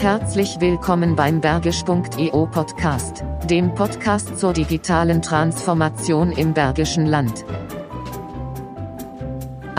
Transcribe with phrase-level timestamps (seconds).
[0.00, 7.44] Herzlich willkommen beim Bergisch.eu Podcast, dem Podcast zur digitalen Transformation im Bergischen Land.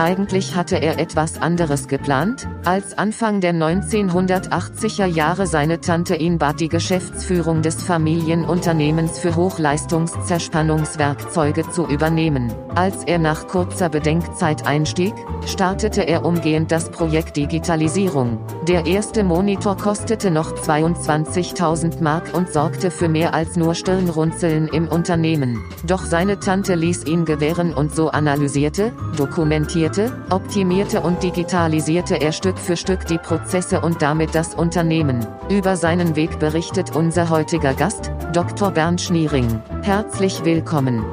[0.02, 6.58] Eigentlich hatte er etwas anderes geplant, als Anfang der 1980er Jahre seine Tante ihn bat
[6.58, 12.52] die Geschäftsführung des Familienunternehmens für Hochleistungszerspannungswerkzeuge zu übernehmen.
[12.74, 15.14] Als er nach kurzer Bedenkzeit einstieg,
[15.46, 18.40] startete er umgehend das Projekt Digitalisierung.
[18.66, 24.88] Der erste Monitor kostete noch 22.000 Mark und sorgte für mehr als nur Stirnrunzeln im
[24.88, 25.62] Unternehmen.
[25.86, 29.91] Doch seine Tante ließ ihn gewähren und so analysierte, dokumentierte,
[30.30, 35.26] optimierte und digitalisierte er Stück für Stück die Prozesse und damit das Unternehmen.
[35.50, 38.70] Über seinen Weg berichtet unser heutiger Gast, Dr.
[38.70, 39.60] Bernd Schniering.
[39.82, 41.04] Herzlich willkommen.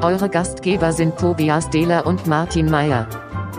[0.00, 3.06] Eure Gastgeber sind Tobias Dehler und Martin Meyer.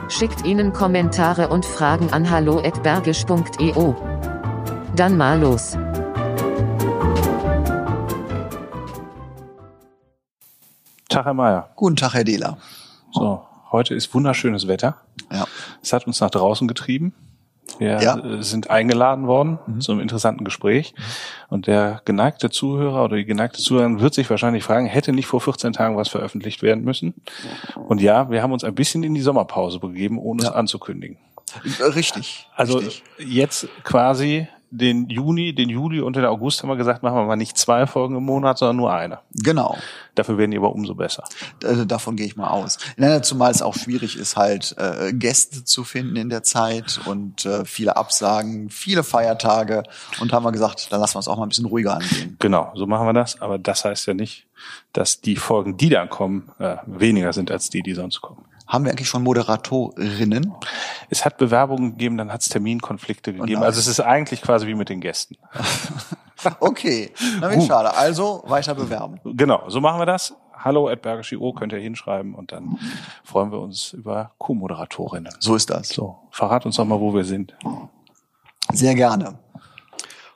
[0.09, 3.93] Schickt ihnen Kommentare und Fragen an hallo@bergisch.eu.
[4.95, 5.77] Dann mal los.
[11.13, 11.69] Tag, Herr Meyer.
[11.75, 12.57] Guten Tag, Herr Dehler.
[13.11, 14.97] So, heute ist wunderschönes Wetter.
[15.31, 15.45] Ja.
[15.81, 17.13] Es hat uns nach draußen getrieben.
[17.79, 18.41] Wir Ja.
[18.43, 19.81] sind eingeladen worden Mhm.
[19.81, 20.93] zu einem interessanten Gespräch.
[21.49, 25.41] Und der geneigte Zuhörer oder die geneigte Zuhörerin wird sich wahrscheinlich fragen, hätte nicht vor
[25.41, 27.13] 14 Tagen was veröffentlicht werden müssen?
[27.75, 30.49] Und ja, wir haben uns ein bisschen in die Sommerpause begeben, ohne Ja.
[30.49, 31.17] es anzukündigen.
[31.79, 32.47] Äh, Richtig.
[32.55, 33.03] Also richtig.
[33.19, 37.35] jetzt quasi den Juni, den Juli und den August haben wir gesagt, machen wir mal
[37.35, 39.19] nicht zwei Folgen im Monat, sondern nur eine.
[39.35, 39.77] Genau.
[40.15, 41.23] Dafür werden die aber umso besser.
[41.63, 42.79] Äh, Davon gehe ich mal aus.
[43.21, 47.65] Zumal es auch schwierig ist, halt äh, Gäste zu finden in der Zeit und äh,
[47.65, 49.83] viele Absagen, viele Feiertage.
[50.19, 52.35] Und haben wir gesagt, dann lassen wir es auch mal ein bisschen ruhiger angehen.
[52.39, 53.39] Genau, so machen wir das.
[53.41, 54.47] Aber das heißt ja nicht,
[54.91, 58.45] dass die Folgen, die dann kommen, äh, weniger sind als die, die sonst kommen.
[58.73, 60.51] Haben wir eigentlich schon Moderatorinnen?
[61.11, 63.61] Es hat Bewerbungen gegeben, dann hat es Terminkonflikte gegeben.
[63.61, 65.37] Also es ist eigentlich quasi wie mit den Gästen.
[66.59, 67.95] Okay, na wie schade.
[67.95, 69.17] Also weiter bewerben.
[69.23, 70.35] Genau, so machen wir das.
[70.53, 72.77] Hallo at könnt ihr hinschreiben und dann
[73.23, 75.33] freuen wir uns über Co-Moderatorinnen.
[75.39, 75.87] So ist das.
[75.87, 77.55] So, verrat uns doch mal, wo wir sind.
[78.73, 79.39] Sehr gerne.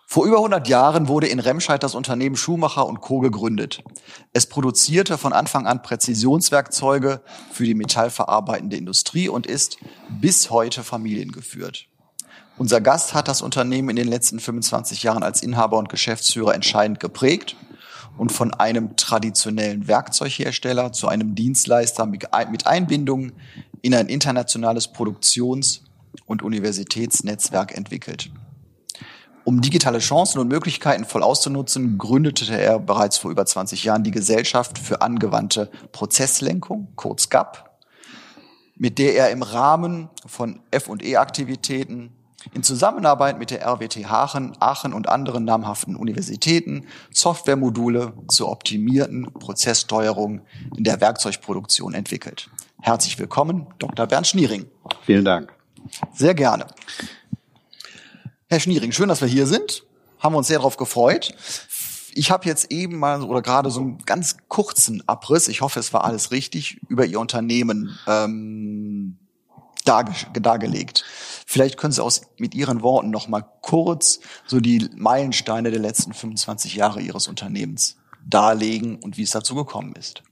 [0.10, 3.20] Vor über 100 Jahren wurde in Remscheid das Unternehmen Schumacher und Co.
[3.20, 3.84] gegründet.
[4.32, 7.20] Es produzierte von Anfang an Präzisionswerkzeuge
[7.52, 9.80] für die metallverarbeitende Industrie und ist
[10.10, 11.88] bis heute familiengeführt.
[12.58, 17.02] Unser Gast hat das Unternehmen in den letzten 25 Jahren als Inhaber und Geschäftsführer entscheidend
[17.02, 17.58] geprägt
[18.18, 23.34] und von einem traditionellen Werkzeughersteller zu einem Dienstleister mit Ein- mit Einbindung
[23.82, 25.84] in ein internationales Produktions-
[26.26, 28.32] und Universitätsnetzwerk entwickelt.
[29.48, 34.12] Um digitale Chancen und Möglichkeiten voll auszunutzen, gründete er bereits vor über 20 Jahren die
[34.12, 37.64] Gesellschaft für angewandte Prozesslenkung, kurz GAP,
[38.76, 42.12] mit der er im Rahmen von F&E-Aktivitäten
[42.54, 50.42] in Zusammenarbeit mit der RWT Aachen, Aachen und anderen namhaften Universitäten Softwaremodule zur optimierten Prozesssteuerung
[50.76, 52.50] in der Werkzeugproduktion entwickelt.
[52.82, 54.08] Herzlich willkommen, Dr.
[54.08, 54.66] Bernd Schniering.
[55.06, 55.54] Vielen Dank.
[56.14, 56.66] Sehr gerne.
[58.50, 59.84] Herr Schniering, schön, dass wir hier sind.
[60.20, 61.36] Haben wir uns sehr darauf gefreut.
[62.14, 65.92] Ich habe jetzt eben mal oder gerade so einen ganz kurzen Abriss, ich hoffe, es
[65.92, 69.18] war alles richtig, über Ihr Unternehmen ähm,
[69.84, 71.04] darge dargelegt.
[71.46, 76.14] Vielleicht können Sie aus mit Ihren Worten noch mal kurz so die Meilensteine der letzten
[76.14, 80.24] 25 Jahre Ihres Unternehmens darlegen und wie es dazu gekommen ist.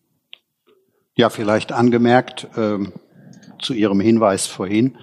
[1.15, 2.93] Ja, vielleicht angemerkt ähm,
[3.61, 4.97] zu Ihrem Hinweis vorhin,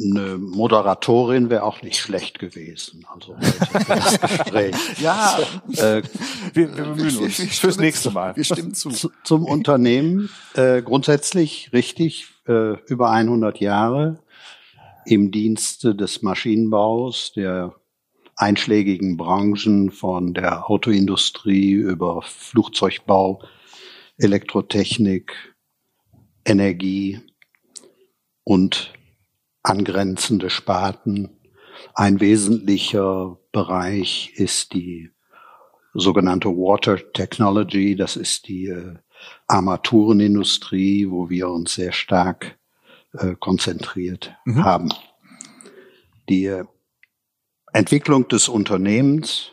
[0.00, 3.06] eine Moderatorin wäre auch nicht schlecht gewesen.
[3.12, 3.36] Also
[3.88, 4.74] das Gespräch.
[5.00, 5.38] Ja,
[5.76, 6.02] Äh,
[6.54, 8.10] Wir, wir bemühen uns wir fürs stimmen nächste.
[8.10, 8.36] Mal.
[8.36, 8.90] Wir stimmen zu.
[8.90, 14.18] zu, zum Unternehmen äh, grundsätzlich richtig äh, über 100 Jahre
[15.04, 17.74] im Dienste des Maschinenbaus, der
[18.36, 23.42] einschlägigen Branchen von der Autoindustrie über Flugzeugbau,
[24.16, 25.54] Elektrotechnik,
[26.44, 27.20] Energie
[28.44, 28.92] und
[29.62, 31.30] angrenzende Sparten.
[31.94, 35.10] Ein wesentlicher Bereich ist die
[35.94, 37.96] sogenannte Water Technology.
[37.96, 38.94] Das ist die äh,
[39.46, 42.58] Armaturenindustrie, wo wir uns sehr stark
[43.14, 44.64] äh, konzentriert Mhm.
[44.64, 44.88] haben.
[46.28, 46.64] Die äh,
[47.72, 49.52] Entwicklung des Unternehmens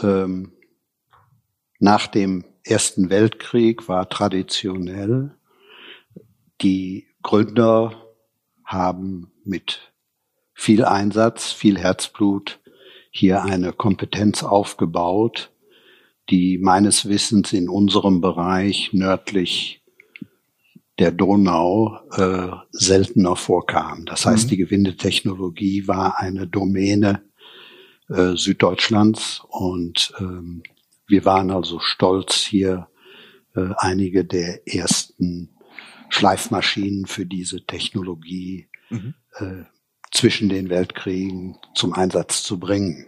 [0.00, 0.52] ähm,
[1.78, 5.34] nach dem Ersten Weltkrieg war traditionell.
[6.62, 8.03] Die Gründer
[8.64, 9.92] haben mit
[10.54, 12.60] viel Einsatz, viel Herzblut
[13.10, 15.50] hier eine Kompetenz aufgebaut,
[16.30, 19.82] die meines Wissens in unserem Bereich nördlich
[20.98, 24.04] der Donau äh, seltener vorkam.
[24.04, 24.48] Das heißt, Mhm.
[24.50, 27.22] die Gewindetechnologie war eine Domäne
[28.08, 30.62] äh, Süddeutschlands und ähm,
[31.06, 32.88] wir waren also stolz, hier
[33.54, 35.53] äh, einige der ersten
[36.14, 39.14] Schleifmaschinen für diese Technologie Mhm.
[39.38, 39.64] äh,
[40.12, 43.06] zwischen den Weltkriegen zum Einsatz zu bringen.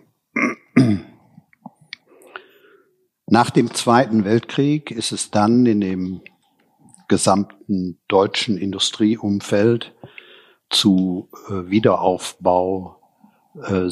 [3.26, 6.20] Nach dem Zweiten Weltkrieg ist es dann in dem
[7.08, 9.94] gesamten deutschen Industrieumfeld
[10.70, 13.00] zu äh, Wiederaufbau
[13.62, 13.88] äh,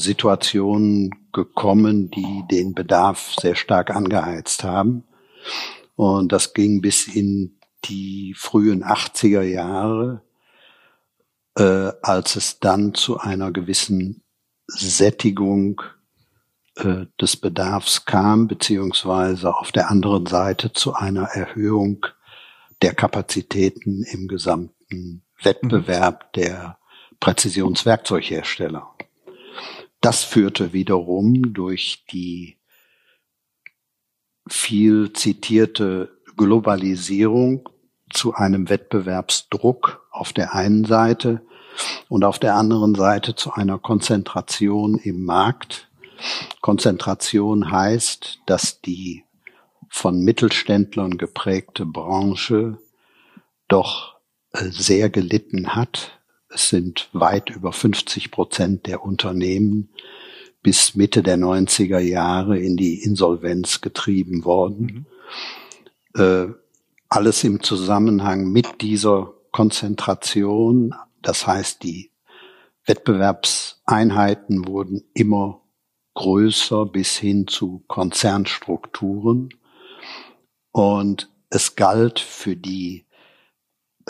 [1.33, 5.05] gekommen, die den Bedarf sehr stark angeheizt haben.
[5.95, 10.23] Und das ging bis in die frühen 80er Jahre,
[11.57, 14.23] äh, als es dann zu einer gewissen
[14.67, 15.83] Sättigung
[16.77, 22.07] äh, des Bedarfs kam, beziehungsweise auf der anderen Seite zu einer Erhöhung
[22.83, 26.79] der Kapazitäten im gesamten Wettbewerb der
[27.21, 28.95] Präzisionswerkzeughersteller.
[30.01, 32.59] Das führte wiederum durch die
[34.47, 37.69] viel zitierte Globalisierung
[38.15, 41.43] zu einem Wettbewerbsdruck auf der einen Seite
[42.09, 45.89] und auf der anderen Seite zu einer Konzentration im Markt.
[46.61, 49.25] Konzentration heißt, dass die
[49.89, 52.79] von Mittelständlern geprägte Branche
[53.69, 54.17] doch
[54.53, 56.21] äh, sehr gelitten hat.
[56.49, 59.91] Es sind weit über 50 Prozent der Unternehmen
[60.63, 65.07] bis Mitte der 90er Jahre in die Insolvenz getrieben worden.
[66.17, 66.47] Äh,
[67.15, 70.97] alles im Zusammenhang mit dieser Konzentration.
[71.23, 72.11] Das heißt, die
[72.87, 75.63] Wettbewerbseinheiten wurden immer
[76.15, 79.51] größer bis hin zu Konzernstrukturen.
[80.73, 83.07] Und es galt für die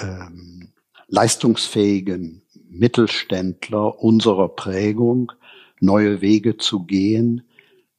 [0.00, 0.72] ähm,
[1.06, 2.40] leistungsfähigen
[2.70, 5.30] Mittelständler unserer Prägung,
[5.78, 7.46] neue Wege zu gehen,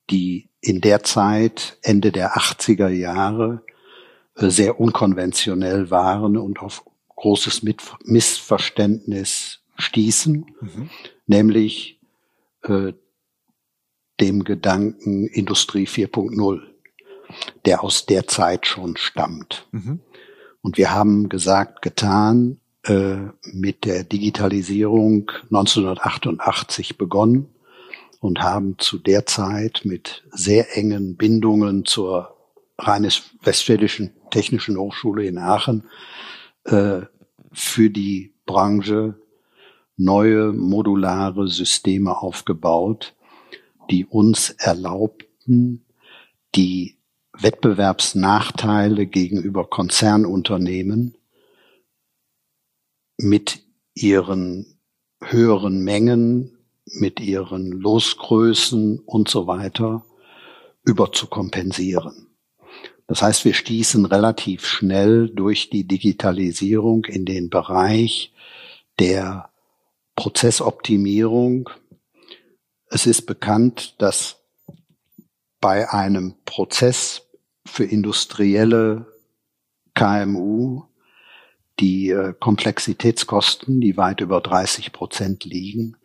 [0.10, 3.62] die in der Zeit, Ende der 80er Jahre,
[4.36, 6.86] sehr unkonventionell waren und auf
[7.16, 7.64] großes
[8.04, 10.46] Missverständnis stießen,
[11.28, 12.00] nämlich
[12.64, 12.94] äh,
[14.20, 16.62] dem Gedanken Industrie 4.0,
[17.66, 19.68] der aus der Zeit schon stammt.
[20.62, 23.18] Und wir haben gesagt, getan, äh,
[23.52, 27.48] mit der Digitalisierung 1988 begonnen
[28.20, 32.36] und haben zu der Zeit mit sehr engen Bindungen zur
[32.78, 35.86] Rheinisch-Westfälischen Technischen Hochschule in Aachen
[36.66, 37.04] äh,
[37.54, 39.18] für die Branche
[39.96, 43.16] neue modulare Systeme aufgebaut,
[43.90, 45.86] die uns erlaubten,
[46.54, 46.98] die
[47.32, 51.16] Wettbewerbsnachteile gegenüber Konzernunternehmen
[53.16, 54.66] mit ihren
[55.24, 60.04] höheren Mengen, mit ihren Losgrößen und so weiter
[60.84, 62.25] überzukompensieren.
[63.08, 68.34] Das heißt, wir stießen relativ schnell durch die Digitalisierung in den Bereich
[69.00, 69.50] der
[70.16, 71.70] Prozessoptimierung.
[72.88, 74.38] Es ist bekannt, dass
[75.62, 77.28] bei einem Prozess
[77.66, 79.06] für industrielle
[79.94, 80.84] KMU
[81.80, 85.98] die äh, Komplexitätskosten, die weit über 30 Prozent liegen,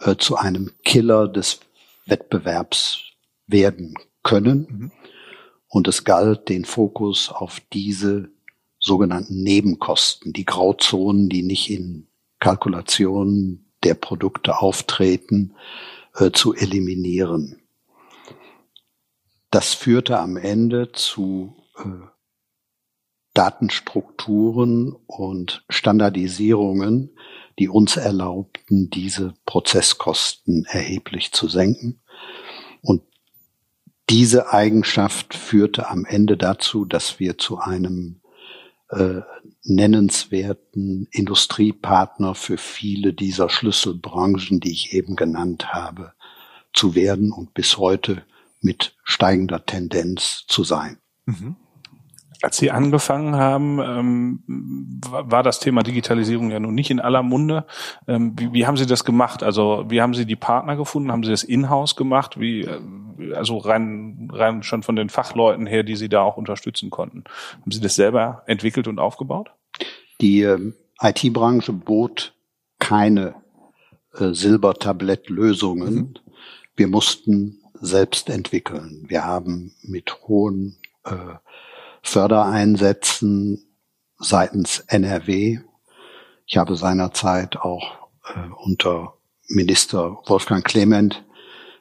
[0.00, 1.60] äh, zu einem Killer des
[2.06, 3.00] Wettbewerbs
[3.46, 4.92] werden können.
[5.68, 8.30] Und es galt, den Fokus auf diese
[8.80, 12.08] sogenannten Nebenkosten, die Grauzonen, die nicht in
[12.38, 15.54] Kalkulationen der Produkte auftreten,
[16.14, 17.60] äh, zu eliminieren.
[19.50, 22.06] Das führte am Ende zu äh,
[23.34, 27.16] Datenstrukturen und Standardisierungen,
[27.58, 32.00] die uns erlaubten, diese Prozesskosten erheblich zu senken.
[34.10, 38.20] Diese Eigenschaft führte am Ende dazu, dass wir zu einem
[38.88, 39.20] äh,
[39.64, 46.14] nennenswerten Industriepartner für viele dieser Schlüsselbranchen, die ich eben genannt habe,
[46.72, 48.24] zu werden und bis heute
[48.60, 50.98] mit steigender Tendenz zu sein.
[52.40, 54.42] Als Sie angefangen haben, ähm,
[55.08, 57.66] war das Thema Digitalisierung ja nun nicht in aller Munde.
[58.06, 59.42] Ähm, wie, wie haben Sie das gemacht?
[59.42, 61.10] Also wie haben Sie die Partner gefunden?
[61.10, 62.38] Haben Sie das in-house gemacht?
[62.38, 62.80] Wie, äh,
[63.34, 67.24] also rein, rein schon von den Fachleuten her, die Sie da auch unterstützen konnten.
[67.60, 69.50] Haben Sie das selber entwickelt und aufgebaut?
[70.20, 72.34] Die ähm, IT-Branche bot
[72.78, 73.34] keine
[74.14, 76.18] äh, Silbertablettlösungen.
[76.76, 79.04] Wir mussten selbst entwickeln.
[79.08, 81.34] Wir haben mit hohen äh,
[82.08, 83.66] Fördereinsätzen
[84.18, 85.58] seitens NRW.
[86.46, 91.22] Ich habe seinerzeit auch äh, unter Minister Wolfgang Clement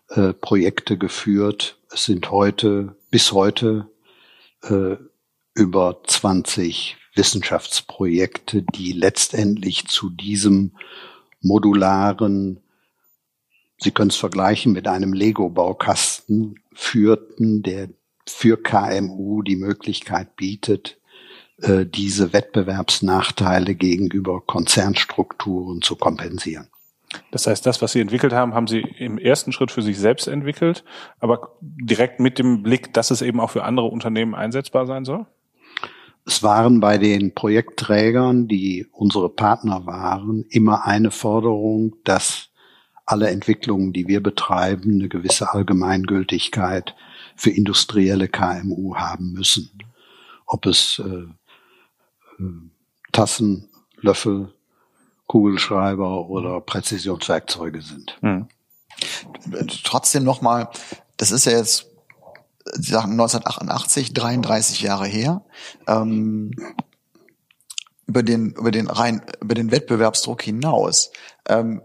[0.09, 1.79] äh, Projekte geführt.
[1.91, 3.89] Es sind heute, bis heute,
[4.63, 4.97] äh,
[5.53, 10.75] über 20 Wissenschaftsprojekte, die letztendlich zu diesem
[11.39, 12.59] modularen,
[13.79, 17.89] Sie können es vergleichen mit einem Lego-Baukasten, führten, der
[18.29, 20.99] für KMU die Möglichkeit bietet,
[21.61, 26.67] äh, diese Wettbewerbsnachteile gegenüber Konzernstrukturen zu kompensieren.
[27.31, 30.27] Das heißt, das, was Sie entwickelt haben, haben Sie im ersten Schritt für sich selbst
[30.27, 30.83] entwickelt,
[31.19, 35.25] aber direkt mit dem Blick, dass es eben auch für andere Unternehmen einsetzbar sein soll?
[36.25, 42.49] Es waren bei den Projektträgern, die unsere Partner waren, immer eine Forderung, dass
[43.05, 46.93] alle Entwicklungen, die wir betreiben, eine gewisse Allgemeingültigkeit
[47.37, 49.71] für industrielle KMU haben müssen.
[50.45, 52.51] Ob es äh, äh,
[53.13, 54.53] Tassen, Löffel,
[55.27, 58.17] Kugelschreiber oder Präzisionswerkzeuge sind.
[58.21, 58.47] Mhm.
[59.83, 60.69] Trotzdem nochmal,
[61.17, 61.87] das ist ja jetzt
[62.73, 65.43] Sie sagen 1988, 33 Jahre her.
[65.87, 66.51] Ähm,
[68.05, 71.11] über den über den rein über den Wettbewerbsdruck hinaus.
[71.47, 71.81] Ähm,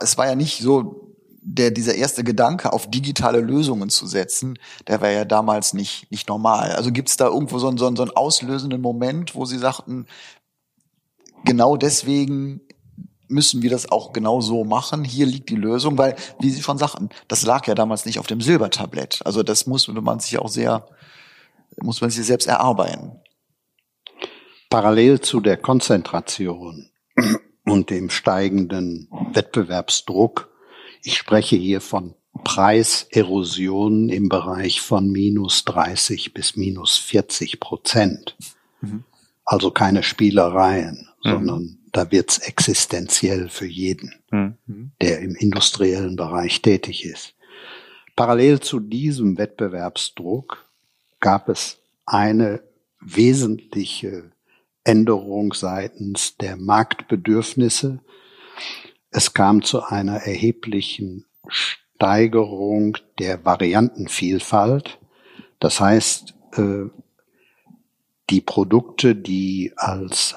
[0.00, 1.07] es war ja nicht so
[1.50, 6.28] der dieser erste Gedanke auf digitale Lösungen zu setzen, der war ja damals nicht nicht
[6.28, 6.72] normal.
[6.72, 9.58] Also gibt es da irgendwo so einen, so einen, so einen auslösenden Moment, wo Sie
[9.58, 10.06] sagten,
[11.44, 12.60] genau deswegen
[13.28, 15.04] müssen wir das auch genau so machen.
[15.04, 18.26] Hier liegt die Lösung, weil, wie Sie schon sagten, das lag ja damals nicht auf
[18.26, 19.20] dem Silbertablett.
[19.24, 20.86] Also das muss man sich auch sehr,
[21.80, 23.20] muss man sich selbst erarbeiten.
[24.70, 26.90] Parallel zu der Konzentration
[27.64, 30.50] und dem steigenden Wettbewerbsdruck,
[31.02, 32.14] ich spreche hier von
[32.44, 38.36] Preiserosionen im Bereich von minus 30 bis minus 40 Prozent.
[38.80, 39.04] Mhm.
[39.44, 41.30] Also keine Spielereien, mhm.
[41.30, 44.92] sondern da wird's existenziell für jeden, mhm.
[45.00, 47.34] der im industriellen Bereich tätig ist.
[48.14, 50.68] Parallel zu diesem Wettbewerbsdruck
[51.20, 52.62] gab es eine
[53.00, 54.32] wesentliche
[54.84, 58.00] Änderung seitens der Marktbedürfnisse.
[59.10, 64.98] Es kam zu einer erheblichen Steigerung der Variantenvielfalt.
[65.58, 66.86] Das heißt, äh,
[68.30, 70.36] die Produkte, die als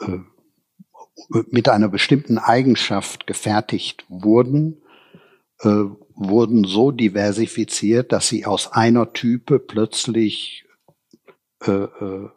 [0.00, 0.18] äh,
[1.50, 4.82] mit einer bestimmten Eigenschaft gefertigt wurden,
[5.60, 5.84] äh,
[6.14, 10.64] wurden so diversifiziert, dass sie aus einer Type plötzlich
[11.62, 12.28] äh, äh,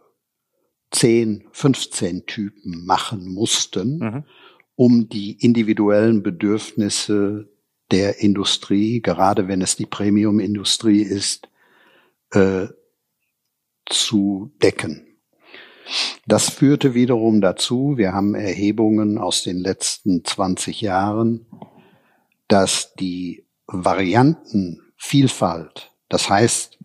[0.92, 4.24] 10, 15 Typen machen mussten, mhm.
[4.78, 7.50] Um die individuellen Bedürfnisse
[7.92, 11.50] der Industrie, gerade wenn es die Premium-Industrie ist,
[12.32, 12.68] äh,
[13.88, 15.08] zu decken.
[16.28, 21.48] Das führte wiederum dazu, wir haben Erhebungen aus den letzten 20 Jahren,
[22.48, 26.78] dass die Variantenvielfalt, das heißt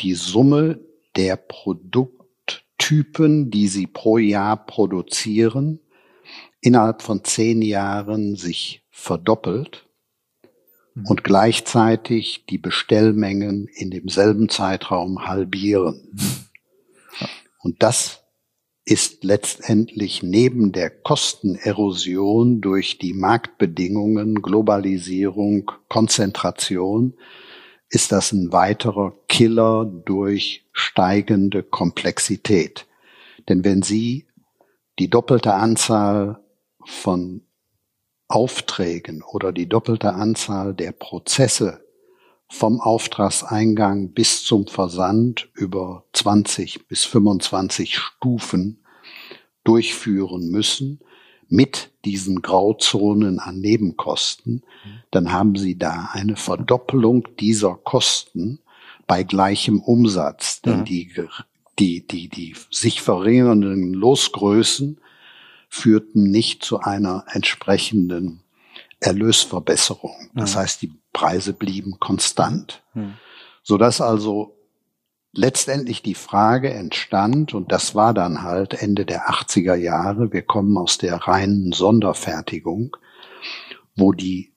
[0.00, 0.80] die Summe
[1.14, 5.80] der Produkttypen, die sie pro Jahr produzieren,
[6.60, 9.86] innerhalb von zehn Jahren sich verdoppelt
[10.94, 11.06] mhm.
[11.06, 16.08] und gleichzeitig die Bestellmengen in demselben Zeitraum halbieren.
[16.12, 16.46] Mhm.
[17.60, 18.22] Und das
[18.84, 27.14] ist letztendlich neben der Kostenerosion durch die Marktbedingungen, Globalisierung, Konzentration,
[27.88, 32.86] ist das ein weiterer Killer durch steigende Komplexität.
[33.48, 34.26] Denn wenn Sie
[35.00, 36.40] die doppelte Anzahl
[36.86, 37.42] von
[38.28, 41.84] Aufträgen oder die doppelte Anzahl der Prozesse
[42.48, 48.84] vom Auftragseingang bis zum Versand über 20 bis 25 Stufen
[49.64, 51.00] durchführen müssen
[51.48, 54.64] mit diesen Grauzonen an Nebenkosten,
[55.10, 58.60] dann haben Sie da eine Verdoppelung dieser Kosten
[59.06, 60.60] bei gleichem Umsatz.
[60.62, 60.84] Denn mhm.
[60.84, 61.12] die,
[61.78, 64.98] die, die, die sich verringernden Losgrößen
[65.76, 68.42] führten nicht zu einer entsprechenden
[69.00, 70.30] Erlösverbesserung.
[70.34, 70.58] Das mhm.
[70.58, 72.82] heißt, die Preise blieben konstant.
[72.94, 73.14] Mhm.
[73.62, 74.56] Sodass also
[75.32, 80.76] letztendlich die Frage entstand, und das war dann halt Ende der 80er Jahre, wir kommen
[80.78, 82.96] aus der reinen Sonderfertigung,
[83.94, 84.52] wo die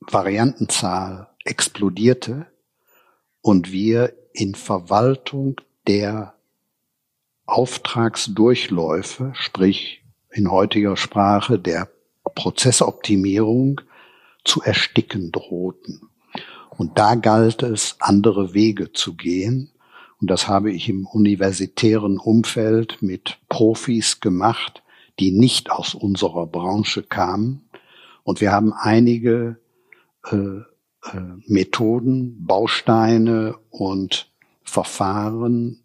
[0.00, 2.46] Variantenzahl explodierte
[3.40, 6.34] und wir in Verwaltung der
[7.46, 9.99] Auftragsdurchläufe, sprich
[10.32, 11.88] in heutiger Sprache der
[12.34, 13.80] Prozessoptimierung
[14.44, 16.08] zu ersticken drohten.
[16.70, 19.70] Und da galt es, andere Wege zu gehen.
[20.20, 24.82] Und das habe ich im universitären Umfeld mit Profis gemacht,
[25.18, 27.68] die nicht aus unserer Branche kamen.
[28.22, 29.58] Und wir haben einige
[30.30, 34.30] äh, äh, Methoden, Bausteine und
[34.62, 35.82] Verfahren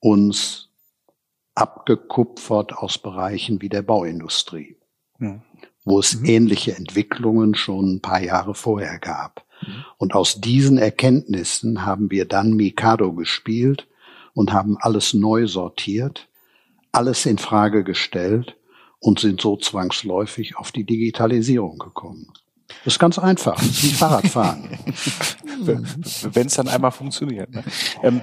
[0.00, 0.69] uns
[1.60, 4.76] abgekupfert aus Bereichen wie der Bauindustrie,
[5.18, 5.40] ja.
[5.84, 6.24] wo es mhm.
[6.24, 9.44] ähnliche Entwicklungen schon ein paar Jahre vorher gab.
[9.60, 9.84] Mhm.
[9.98, 13.86] Und aus diesen Erkenntnissen haben wir dann Mikado gespielt
[14.32, 16.28] und haben alles neu sortiert,
[16.92, 18.56] alles in Frage gestellt
[18.98, 22.32] und sind so zwangsläufig auf die Digitalisierung gekommen.
[22.84, 24.78] Das ist ganz einfach, das ist wie Fahrradfahren.
[25.60, 27.50] Wenn es dann einmal funktioniert.
[27.50, 27.64] Ne?
[28.02, 28.22] Ähm,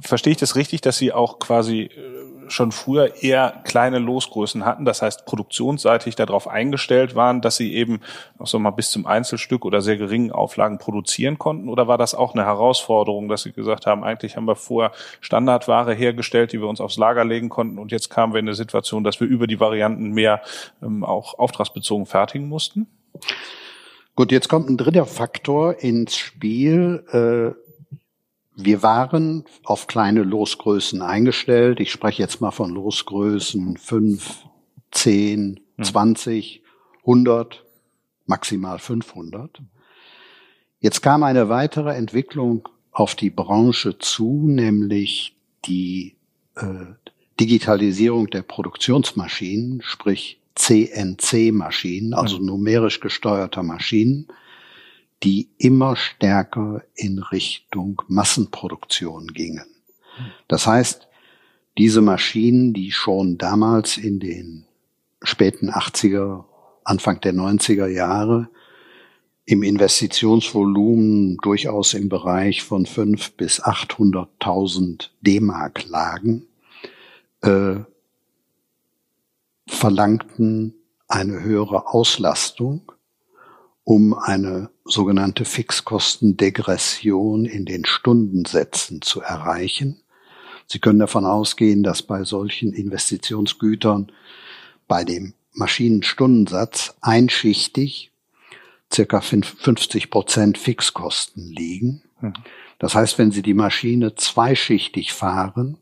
[0.00, 2.14] verstehe ich das richtig, dass Sie auch quasi äh,
[2.48, 8.00] schon früher eher kleine Losgrößen hatten, das heißt produktionsseitig darauf eingestellt waren, dass sie eben
[8.38, 11.68] auch so mal bis zum Einzelstück oder sehr geringen Auflagen produzieren konnten?
[11.68, 15.94] Oder war das auch eine Herausforderung, dass sie gesagt haben, eigentlich haben wir vorher Standardware
[15.94, 19.04] hergestellt, die wir uns aufs Lager legen konnten und jetzt kamen wir in eine Situation,
[19.04, 20.42] dass wir über die Varianten mehr
[20.82, 22.86] ähm, auch auftragsbezogen fertigen mussten?
[24.16, 27.54] Gut, jetzt kommt ein dritter Faktor ins Spiel.
[27.56, 27.63] Äh
[28.56, 31.80] wir waren auf kleine Losgrößen eingestellt.
[31.80, 34.44] Ich spreche jetzt mal von Losgrößen 5,
[34.92, 36.62] 10, 20,
[37.00, 37.64] 100,
[38.26, 39.60] maximal 500.
[40.80, 46.16] Jetzt kam eine weitere Entwicklung auf die Branche zu, nämlich die
[46.54, 46.84] äh,
[47.40, 54.28] Digitalisierung der Produktionsmaschinen, sprich CNC-Maschinen, also numerisch gesteuerter Maschinen
[55.24, 59.66] die immer stärker in Richtung Massenproduktion gingen.
[60.48, 61.08] Das heißt,
[61.78, 64.66] diese Maschinen, die schon damals in den
[65.22, 66.44] späten 80er,
[66.84, 68.48] Anfang der 90er Jahre
[69.46, 76.46] im Investitionsvolumen durchaus im Bereich von 5 bis 800.000 D-Mark lagen,
[77.40, 77.76] äh,
[79.66, 80.74] verlangten
[81.08, 82.92] eine höhere Auslastung
[83.84, 90.00] um eine sogenannte Fixkostendegression in den Stundensätzen zu erreichen.
[90.66, 94.12] Sie können davon ausgehen, dass bei solchen Investitionsgütern
[94.86, 98.10] bei dem Maschinenstundensatz einschichtig
[98.92, 102.02] circa 50 Prozent Fixkosten liegen.
[102.20, 102.34] Hm.
[102.78, 105.78] Das heißt, wenn Sie die Maschine zweischichtig fahren,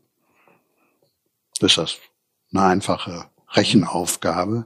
[1.59, 1.97] ist das
[2.51, 4.65] eine einfache Rechenaufgabe,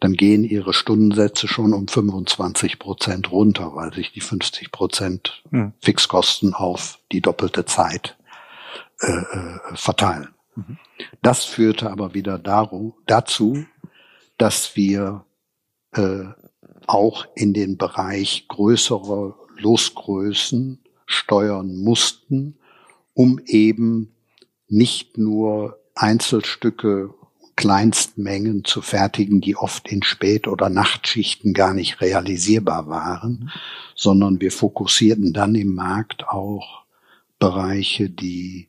[0.00, 5.72] dann gehen ihre Stundensätze schon um 25 Prozent runter, weil sich die 50 Prozent mhm.
[5.80, 8.16] Fixkosten auf die doppelte Zeit
[9.00, 10.28] äh, äh, verteilen.
[10.56, 10.78] Mhm.
[11.22, 13.64] Das führte aber wieder darum, dazu,
[14.36, 15.24] dass wir
[15.92, 16.24] äh,
[16.86, 22.58] auch in den Bereich größerer Losgrößen steuern mussten,
[23.14, 24.14] um eben
[24.68, 27.14] nicht nur Einzelstücke
[27.56, 33.50] Kleinstmengen zu fertigen, die oft in Spät- oder Nachtschichten gar nicht realisierbar waren,
[33.94, 36.84] sondern wir fokussierten dann im Markt auch
[37.38, 38.68] Bereiche, die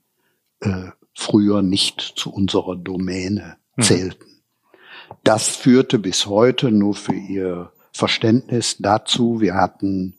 [0.60, 3.82] äh, früher nicht zu unserer Domäne mhm.
[3.82, 4.30] zählten.
[4.30, 5.16] Mhm.
[5.24, 10.16] Das führte bis heute nur für Ihr Verständnis dazu, wir hatten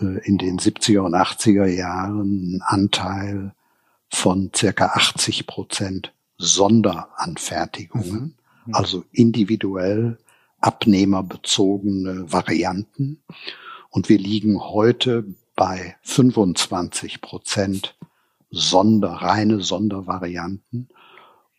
[0.00, 3.54] äh, in den 70er und 80er Jahren einen Anteil
[4.10, 8.74] von circa 80 Prozent Sonderanfertigungen, mhm.
[8.74, 10.18] also individuell
[10.60, 13.22] abnehmerbezogene Varianten.
[13.90, 17.96] Und wir liegen heute bei 25 Prozent
[18.50, 20.88] Sonder, reine Sondervarianten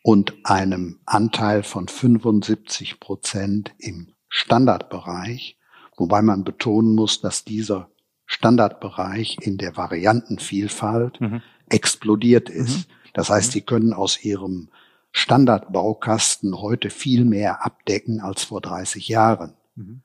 [0.02, 5.58] und einem Anteil von 75 Prozent im Standardbereich,
[5.96, 7.90] wobei man betonen muss, dass dieser
[8.26, 11.42] Standardbereich in der Variantenvielfalt mhm.
[11.68, 12.88] explodiert ist.
[12.88, 12.94] Mhm.
[13.12, 14.68] Das heißt, sie können aus ihrem
[15.12, 19.54] Standardbaukasten heute viel mehr abdecken als vor 30 Jahren.
[19.74, 20.02] Mhm.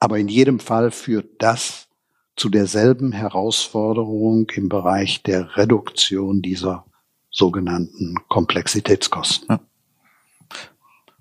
[0.00, 1.88] Aber in jedem Fall führt das
[2.36, 6.86] zu derselben Herausforderung im Bereich der Reduktion dieser
[7.30, 9.48] sogenannten Komplexitätskosten.
[9.50, 9.60] Ja.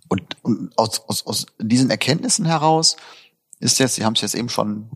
[0.10, 2.96] Und, und aus, aus, aus diesen Erkenntnissen heraus
[3.60, 4.92] ist jetzt, Sie haben es jetzt eben schon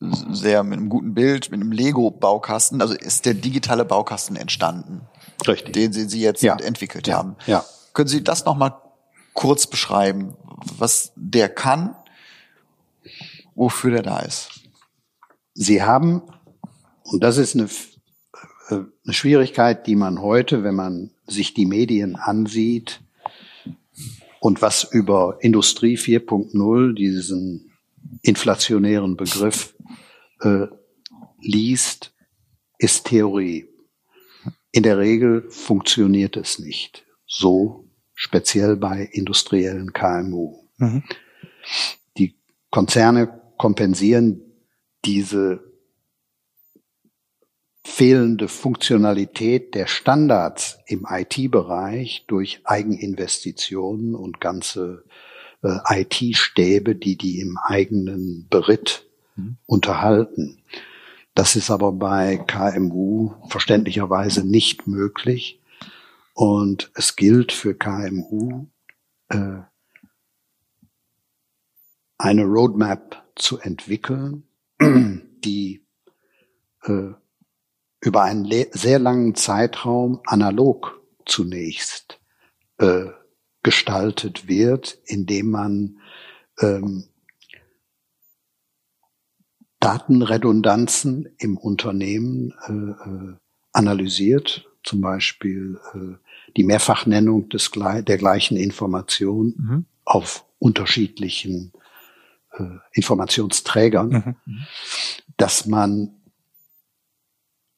[0.00, 5.02] sehr mit einem guten Bild, mit einem Lego-Baukasten, also ist der digitale Baukasten entstanden.
[5.46, 5.72] Richtig.
[5.72, 6.56] Den Sie, Sie jetzt ja.
[6.56, 7.16] entwickelt ja.
[7.16, 7.36] haben.
[7.46, 7.64] Ja.
[7.92, 8.74] Können Sie das nochmal
[9.34, 10.36] kurz beschreiben,
[10.78, 11.94] was der kann,
[13.54, 14.50] wofür der da ist?
[15.54, 16.22] Sie haben,
[17.04, 17.68] und das ist eine,
[18.68, 23.00] äh, eine Schwierigkeit, die man heute, wenn man sich die Medien ansieht
[24.40, 27.72] und was über Industrie 4.0, diesen
[28.22, 29.74] inflationären Begriff,
[30.40, 30.66] äh,
[31.40, 32.12] liest,
[32.78, 33.68] ist Theorie.
[34.72, 40.64] In der Regel funktioniert es nicht so, speziell bei industriellen KMU.
[40.76, 41.02] Mhm.
[42.16, 42.36] Die
[42.70, 44.42] Konzerne kompensieren
[45.04, 45.68] diese
[47.84, 55.04] fehlende Funktionalität der Standards im IT-Bereich durch Eigeninvestitionen und ganze
[55.62, 59.56] äh, IT-Stäbe, die die im eigenen Beritt mhm.
[59.66, 60.62] unterhalten.
[61.38, 65.62] Das ist aber bei KMU verständlicherweise nicht möglich.
[66.34, 68.66] Und es gilt für KMU,
[69.28, 69.60] äh,
[72.18, 74.48] eine Roadmap zu entwickeln,
[74.82, 75.86] die
[76.82, 77.12] äh,
[78.00, 82.20] über einen sehr langen Zeitraum analog zunächst
[82.78, 83.04] äh,
[83.62, 86.00] gestaltet wird, indem man
[86.58, 87.04] ähm,
[89.80, 93.36] Datenredundanzen im Unternehmen äh, äh,
[93.72, 96.16] analysiert, zum Beispiel äh,
[96.56, 99.84] die Mehrfachnennung des, der gleichen Information mhm.
[100.04, 101.72] auf unterschiedlichen
[102.52, 104.36] äh, Informationsträgern, mhm.
[104.44, 104.66] mhm.
[105.36, 106.14] dass man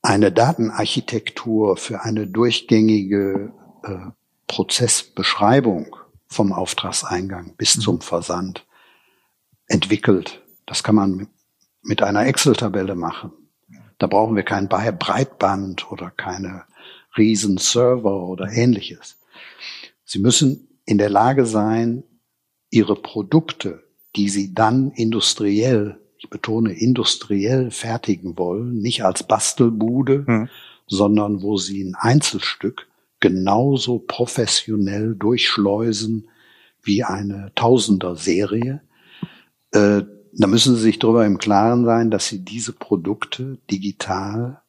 [0.03, 4.11] eine Datenarchitektur für eine durchgängige äh,
[4.47, 7.81] Prozessbeschreibung vom Auftragseingang bis mhm.
[7.83, 8.67] zum Versand
[9.67, 10.43] entwickelt.
[10.65, 11.29] Das kann man
[11.83, 13.33] mit einer Excel-Tabelle machen.
[13.99, 16.65] Da brauchen wir kein Breitband oder keine
[17.17, 19.19] riesen Server oder ähnliches.
[20.05, 22.03] Sie müssen in der Lage sein,
[22.71, 23.85] ihre Produkte,
[24.17, 30.49] die sie dann industriell, ich betone industriell fertigen wollen, nicht als Bastelbude, hm.
[30.87, 32.89] sondern wo sie ein Einzelstück
[33.21, 36.29] genauso professionell durchschleusen
[36.83, 38.83] wie eine Tausender-Serie.
[39.73, 40.03] Äh,
[40.43, 44.63] da müssen Sie sich darüber im Klaren sein, dass Sie diese Produkte digital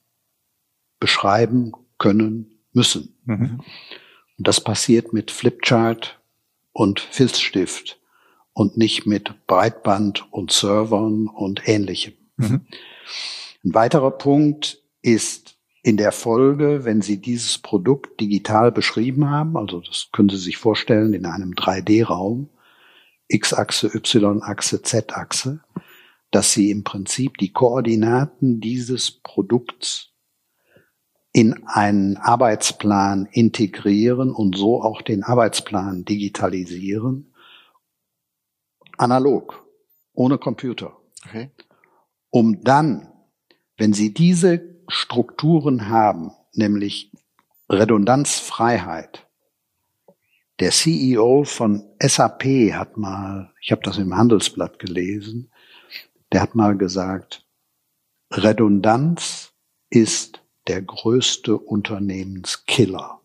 [0.99, 3.15] beschreiben können müssen.
[3.25, 3.61] Mhm.
[4.37, 6.19] Und das passiert mit Flipchart
[6.73, 7.99] und Filzstift
[8.53, 12.13] und nicht mit Breitband und Servern und ähnlichem.
[12.37, 12.65] Mhm.
[13.63, 19.81] Ein weiterer Punkt ist in der Folge, wenn Sie dieses Produkt digital beschrieben haben, also
[19.81, 22.49] das können Sie sich vorstellen in einem 3D-Raum,
[23.33, 25.61] X-Achse, Y-Achse, Z-Achse,
[26.31, 30.09] dass Sie im Prinzip die Koordinaten dieses Produkts
[31.33, 37.33] in einen Arbeitsplan integrieren und so auch den Arbeitsplan digitalisieren,
[38.97, 39.65] analog,
[40.13, 40.97] ohne Computer.
[41.25, 41.51] Okay.
[42.29, 43.11] Um dann,
[43.77, 47.11] wenn Sie diese Strukturen haben, nämlich
[47.69, 49.27] Redundanzfreiheit,
[50.61, 52.43] der CEO von SAP
[52.73, 55.51] hat mal, ich habe das im Handelsblatt gelesen,
[56.31, 57.47] der hat mal gesagt,
[58.31, 59.53] Redundanz
[59.89, 63.21] ist der größte Unternehmenskiller.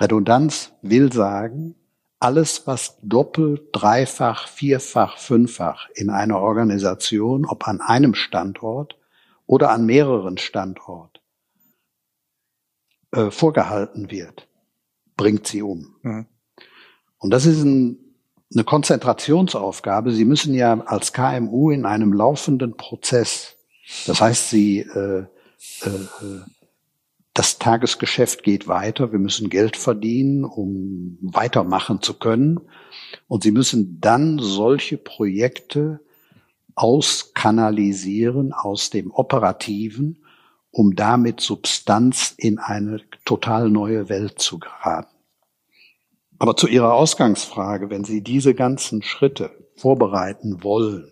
[0.00, 1.76] Redundanz will sagen,
[2.18, 8.98] alles, was doppelt, dreifach, vierfach, fünffach in einer Organisation, ob an einem Standort
[9.46, 11.20] oder an mehreren Standorten,
[13.12, 14.45] äh, vorgehalten wird,
[15.16, 15.96] bringt sie um.
[16.02, 16.26] Mhm.
[17.18, 17.98] Und das ist ein,
[18.52, 20.12] eine Konzentrationsaufgabe.
[20.12, 23.56] Sie müssen ja als KMU in einem laufenden Prozess,
[24.06, 25.26] das heißt, Sie äh,
[25.82, 26.40] äh, äh,
[27.36, 32.60] das Tagesgeschäft geht weiter, wir müssen Geld verdienen, um weitermachen zu können.
[33.28, 36.00] Und sie müssen dann solche Projekte
[36.74, 40.24] auskanalisieren aus dem Operativen,
[40.76, 45.16] um damit Substanz in eine total neue Welt zu geraten.
[46.38, 51.10] Aber zu Ihrer Ausgangsfrage, wenn Sie diese ganzen Schritte vorbereiten wollen,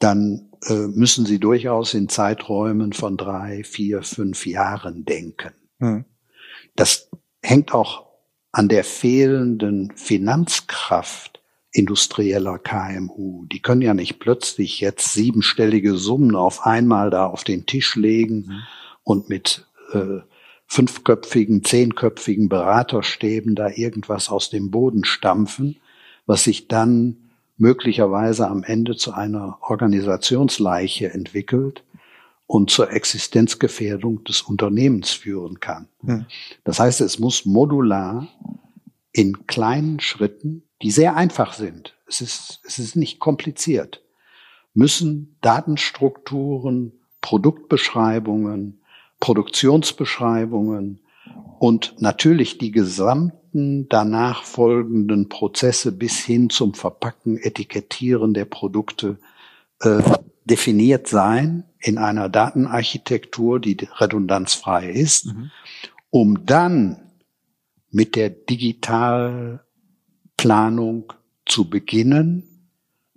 [0.00, 5.54] dann äh, müssen sie durchaus in Zeiträumen von drei, vier, fünf Jahren denken.
[5.78, 6.04] Mhm.
[6.76, 7.08] Das
[7.42, 8.06] hängt auch
[8.52, 11.39] an der fehlenden Finanzkraft
[11.72, 13.46] industrieller KMU.
[13.46, 18.46] Die können ja nicht plötzlich jetzt siebenstellige Summen auf einmal da auf den Tisch legen
[18.46, 18.62] mhm.
[19.04, 20.20] und mit äh,
[20.66, 25.76] fünfköpfigen, zehnköpfigen Beraterstäben da irgendwas aus dem Boden stampfen,
[26.26, 27.16] was sich dann
[27.56, 31.84] möglicherweise am Ende zu einer Organisationsleiche entwickelt
[32.46, 35.88] und zur Existenzgefährdung des Unternehmens führen kann.
[36.04, 36.26] Hm.
[36.64, 38.28] Das heißt, es muss modular
[39.12, 44.02] in kleinen Schritten, die sehr einfach sind, es ist, es ist nicht kompliziert,
[44.74, 48.80] müssen Datenstrukturen, Produktbeschreibungen,
[49.20, 51.00] Produktionsbeschreibungen
[51.58, 59.18] und natürlich die gesamte gesamten danach folgenden Prozesse bis hin zum Verpacken, Etikettieren der Produkte
[59.80, 60.02] äh,
[60.44, 65.50] definiert sein in einer Datenarchitektur, die redundanzfrei ist, mhm.
[66.10, 67.12] um dann
[67.90, 68.30] mit der
[70.40, 71.12] Digitalplanung
[71.44, 72.66] zu beginnen,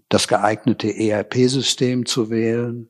[0.10, 2.90] das geeignete ERP-System zu wählen,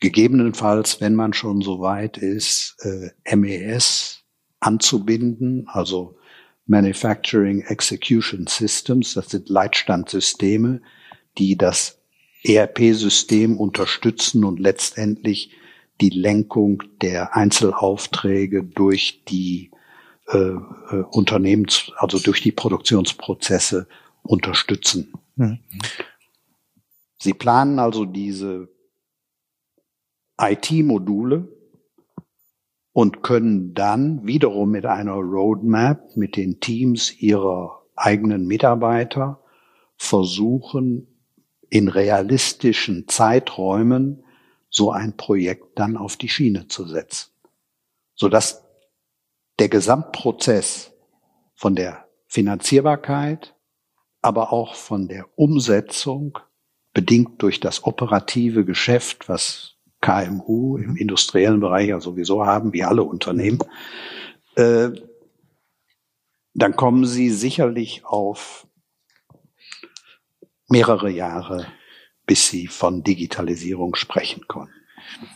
[0.00, 4.24] gegebenenfalls, wenn man schon so weit ist, äh, MES
[4.58, 6.16] anzubinden, also
[6.64, 10.80] Manufacturing Execution Systems, das sind Leitstandsysteme,
[11.36, 11.98] die das
[12.44, 15.50] ERP-System unterstützen und letztendlich
[16.00, 19.71] die Lenkung der Einzelaufträge durch die
[20.32, 23.86] äh, äh, Unternehmens, also durch die Produktionsprozesse
[24.22, 25.12] unterstützen.
[25.36, 25.58] Mhm.
[27.18, 28.68] Sie planen also diese
[30.40, 31.48] IT-Module
[32.92, 39.40] und können dann wiederum mit einer Roadmap mit den Teams ihrer eigenen Mitarbeiter
[39.96, 41.06] versuchen,
[41.68, 44.24] in realistischen Zeiträumen
[44.68, 47.30] so ein Projekt dann auf die Schiene zu setzen,
[48.14, 48.64] sodass
[49.58, 50.92] der Gesamtprozess
[51.54, 53.54] von der Finanzierbarkeit,
[54.20, 56.38] aber auch von der Umsetzung,
[56.94, 63.02] bedingt durch das operative Geschäft, was KMU im industriellen Bereich ja sowieso haben, wie alle
[63.02, 63.60] Unternehmen,
[64.56, 64.90] äh,
[66.54, 68.66] dann kommen Sie sicherlich auf
[70.68, 71.66] mehrere Jahre,
[72.26, 74.70] bis Sie von Digitalisierung sprechen können.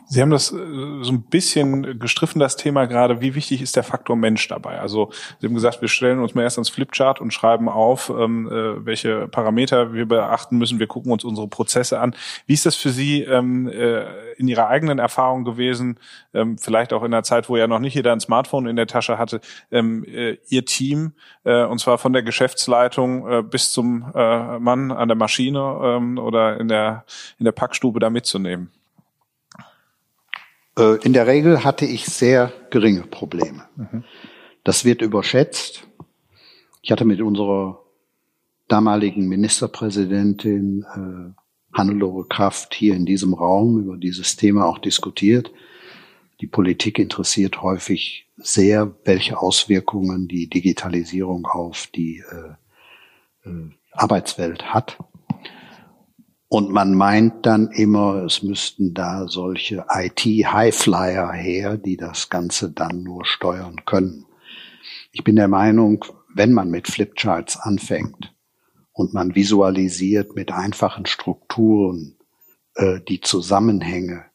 [0.07, 0.57] Sie haben das äh,
[1.03, 3.21] so ein bisschen gestriffen, das Thema gerade.
[3.21, 4.79] Wie wichtig ist der Faktor Mensch dabei?
[4.79, 5.11] Also
[5.41, 8.85] Sie haben gesagt, wir stellen uns mal erst ans Flipchart und schreiben auf, ähm, äh,
[8.85, 10.79] welche Parameter wir beachten müssen.
[10.79, 12.15] Wir gucken uns unsere Prozesse an.
[12.47, 14.05] Wie ist das für Sie ähm, äh,
[14.37, 15.99] in Ihrer eigenen Erfahrung gewesen?
[16.35, 18.87] Ähm, vielleicht auch in der Zeit, wo ja noch nicht jeder ein Smartphone in der
[18.87, 19.41] Tasche hatte.
[19.71, 21.13] Ähm, äh, Ihr Team,
[21.45, 26.19] äh, und zwar von der Geschäftsleitung äh, bis zum äh, Mann an der Maschine ähm,
[26.19, 27.05] oder in der
[27.39, 28.71] in der Packstube da mitzunehmen.
[30.79, 33.69] Äh, in der Regel hatte ich sehr geringe Probleme.
[34.65, 35.87] Das wird überschätzt.
[36.83, 37.83] Ich hatte mit unserer
[38.69, 45.51] damaligen Ministerpräsidentin äh, Hannelore Kraft hier in diesem Raum über dieses Thema auch diskutiert.
[46.41, 54.99] Die Politik interessiert häufig sehr, welche Auswirkungen die Digitalisierung auf die äh, äh, Arbeitswelt hat.
[56.49, 63.03] Und man meint dann immer, es müssten da solche IT-Highflyer her, die das Ganze dann
[63.03, 64.27] nur steuern können.
[65.11, 68.33] Ich bin der Meinung, wenn man mit Flipcharts anfängt
[68.93, 72.17] und man visualisiert mit einfachen Strukturen
[72.75, 74.27] äh, die Zusammenhänge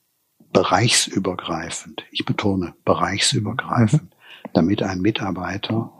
[0.52, 4.50] bereichsübergreifend, ich betone bereichsübergreifend, mhm.
[4.54, 5.94] damit ein Mitarbeiter,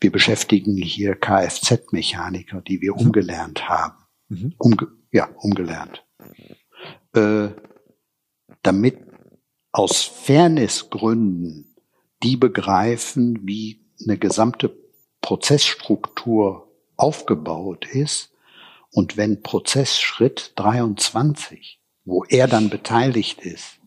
[0.00, 3.00] wir beschäftigen hier Kfz-Mechaniker, die wir mhm.
[3.00, 3.94] umgelernt haben,
[4.28, 4.54] mhm.
[4.58, 6.04] umge ja, umgelernt.
[7.14, 7.48] Äh,
[8.62, 8.98] damit
[9.70, 11.76] aus Fairnessgründen
[12.22, 14.76] die begreifen, wie eine gesamte
[15.20, 18.32] Prozessstruktur aufgebaut ist
[18.90, 23.78] und wenn Prozessschritt 23, wo er dann beteiligt ist,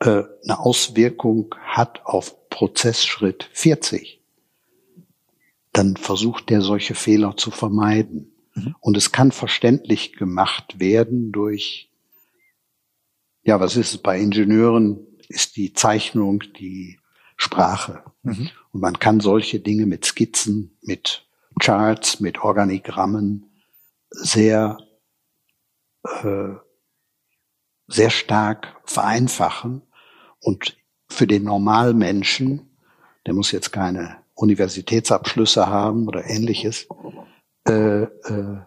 [0.00, 4.20] äh, eine Auswirkung hat auf Prozessschritt 40,
[5.72, 8.35] dann versucht er solche Fehler zu vermeiden.
[8.56, 8.74] Mhm.
[8.80, 11.90] Und es kann verständlich gemacht werden durch,
[13.42, 16.98] ja, was ist es bei Ingenieuren, ist die Zeichnung, die
[17.36, 18.02] Sprache.
[18.22, 18.50] Mhm.
[18.72, 21.28] Und man kann solche Dinge mit Skizzen, mit
[21.60, 23.50] Charts, mit Organigrammen
[24.10, 24.78] sehr,
[26.04, 26.54] äh,
[27.86, 29.82] sehr stark vereinfachen.
[30.40, 30.76] Und
[31.08, 32.76] für den Normalmenschen,
[33.26, 36.88] der muss jetzt keine Universitätsabschlüsse haben oder ähnliches,
[37.68, 38.58] äh, äh,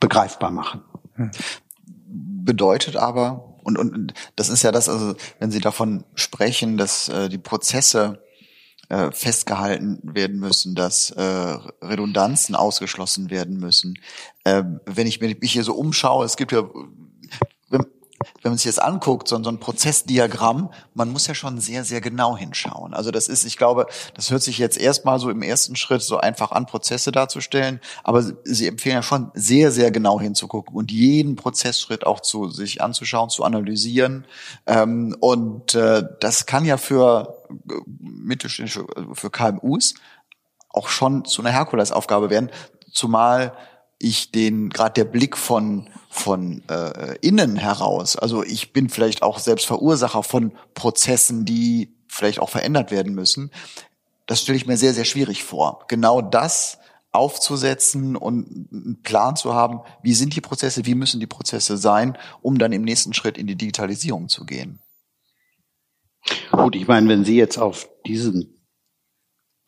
[0.00, 0.82] begreifbar machen.
[1.14, 1.30] Hm.
[2.44, 7.28] Bedeutet aber, und, und das ist ja das, also wenn Sie davon sprechen, dass äh,
[7.28, 8.22] die Prozesse
[8.88, 11.22] äh, festgehalten werden müssen, dass äh,
[11.82, 13.98] Redundanzen ausgeschlossen werden müssen.
[14.44, 16.62] Äh, wenn ich mich hier so umschaue, es gibt ja
[18.42, 22.00] wenn man sich das anguckt, so, so ein Prozessdiagramm, man muss ja schon sehr, sehr
[22.00, 22.94] genau hinschauen.
[22.94, 26.18] Also das ist, ich glaube, das hört sich jetzt erstmal so im ersten Schritt so
[26.18, 31.36] einfach an, Prozesse darzustellen, aber Sie empfehlen ja schon sehr, sehr genau hinzugucken und jeden
[31.36, 34.26] Prozessschritt auch zu sich anzuschauen, zu analysieren.
[34.66, 37.36] Ähm, und äh, das kann ja für
[37.98, 39.94] mittelständische, für KMUs
[40.70, 42.50] auch schon zu einer Herkulesaufgabe werden,
[42.92, 43.52] zumal
[44.08, 49.38] ich den gerade der Blick von von äh, innen heraus, also ich bin vielleicht auch
[49.38, 53.50] selbst Verursacher von Prozessen, die vielleicht auch verändert werden müssen.
[54.26, 55.84] Das stelle ich mir sehr sehr schwierig vor.
[55.88, 56.78] Genau das
[57.12, 62.16] aufzusetzen und einen Plan zu haben, wie sind die Prozesse, wie müssen die Prozesse sein,
[62.42, 64.80] um dann im nächsten Schritt in die Digitalisierung zu gehen.
[66.50, 68.56] Gut, ich meine, wenn Sie jetzt auf diesen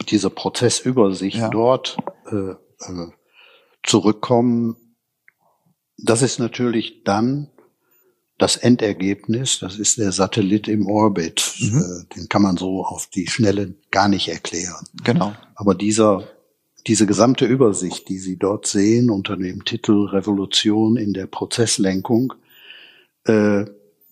[0.09, 1.49] diese Prozessübersicht ja.
[1.49, 1.97] dort
[2.31, 3.11] äh, äh,
[3.89, 4.77] zurückkommen,
[5.97, 7.49] das ist natürlich dann
[8.39, 11.55] das Endergebnis, das ist der Satellit im Orbit.
[11.59, 11.79] Mhm.
[11.79, 14.85] Äh, den kann man so auf die Schnelle gar nicht erklären.
[15.03, 15.35] Genau.
[15.57, 16.29] Aber dieser,
[16.87, 22.35] diese gesamte Übersicht, die Sie dort sehen unter dem Titel Revolution in der Prozesslenkung,
[23.25, 23.65] äh,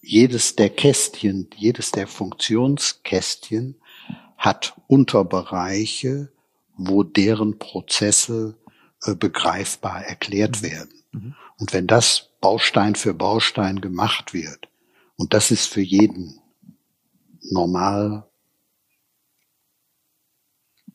[0.02, 3.76] jedes der Kästchen, jedes der Funktionskästchen
[4.36, 6.30] hat Unterbereiche,
[6.76, 8.56] wo deren Prozesse
[9.04, 10.66] äh, begreifbar erklärt mhm.
[10.66, 11.02] werden.
[11.12, 11.34] Mhm.
[11.58, 14.68] Und wenn das Baustein für Baustein gemacht wird,
[15.16, 16.40] und das ist für jeden
[17.40, 18.28] normal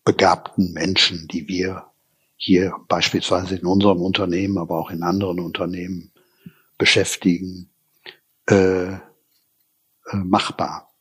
[0.04, 1.88] begabten Menschen, die wir
[2.36, 6.12] hier beispielsweise in unserem Unternehmen, aber auch in anderen Unternehmen
[6.78, 7.70] beschäftigen,
[8.48, 9.00] äh, äh,
[10.12, 10.92] machbar.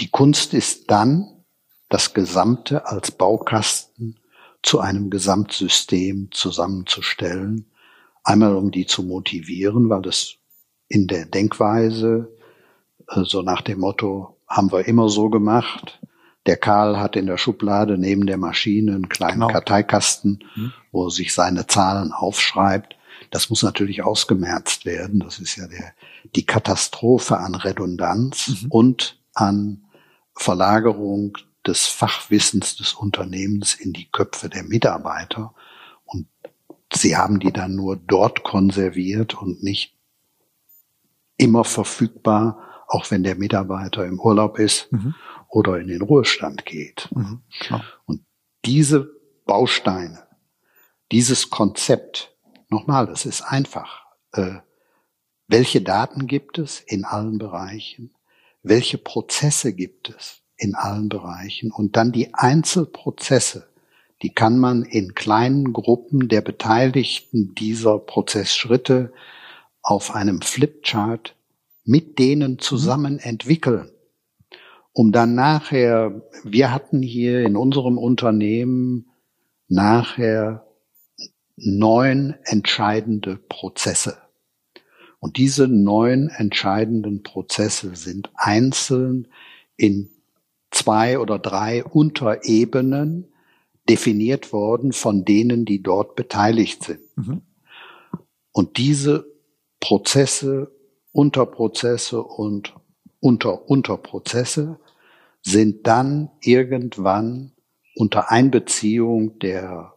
[0.00, 1.44] Die Kunst ist dann,
[1.88, 4.18] das Gesamte als Baukasten
[4.66, 7.70] zu einem Gesamtsystem zusammenzustellen.
[8.24, 10.34] Einmal um die zu motivieren, weil das
[10.88, 12.36] in der Denkweise
[13.06, 16.00] so also nach dem Motto, haben wir immer so gemacht.
[16.46, 19.48] Der Karl hat in der Schublade neben der Maschine einen kleinen genau.
[19.48, 20.72] Karteikasten, mhm.
[20.92, 22.96] wo er sich seine Zahlen aufschreibt.
[23.30, 25.20] Das muss natürlich ausgemerzt werden.
[25.20, 25.92] Das ist ja der,
[26.34, 28.68] die Katastrophe an Redundanz mhm.
[28.70, 29.84] und an
[30.34, 35.54] Verlagerung des Fachwissens des Unternehmens in die Köpfe der Mitarbeiter.
[36.04, 36.28] Und
[36.92, 39.96] sie haben die dann nur dort konserviert und nicht
[41.36, 45.14] immer verfügbar, auch wenn der Mitarbeiter im Urlaub ist mhm.
[45.48, 47.08] oder in den Ruhestand geht.
[47.12, 47.42] Mhm,
[48.06, 48.24] und
[48.64, 49.10] diese
[49.44, 50.26] Bausteine,
[51.12, 52.36] dieses Konzept,
[52.68, 54.06] nochmal, das ist einfach.
[54.32, 54.60] Äh,
[55.48, 58.14] welche Daten gibt es in allen Bereichen?
[58.62, 60.42] Welche Prozesse gibt es?
[60.56, 61.70] In allen Bereichen.
[61.70, 63.68] Und dann die Einzelprozesse,
[64.22, 69.12] die kann man in kleinen Gruppen der Beteiligten dieser Prozessschritte
[69.82, 71.36] auf einem Flipchart
[71.84, 73.90] mit denen zusammen entwickeln,
[74.92, 79.10] um dann nachher, wir hatten hier in unserem Unternehmen
[79.68, 80.66] nachher
[81.56, 84.18] neun entscheidende Prozesse.
[85.20, 89.28] Und diese neun entscheidenden Prozesse sind einzeln
[89.76, 90.10] in
[90.76, 93.32] zwei oder drei Unterebenen
[93.88, 97.00] definiert worden von denen, die dort beteiligt sind.
[97.16, 97.42] Mhm.
[98.52, 99.26] Und diese
[99.80, 100.72] Prozesse,
[101.12, 102.74] Unterprozesse und
[103.20, 104.78] Unter-Unterprozesse
[105.42, 107.52] sind dann irgendwann
[107.94, 109.94] unter Einbeziehung der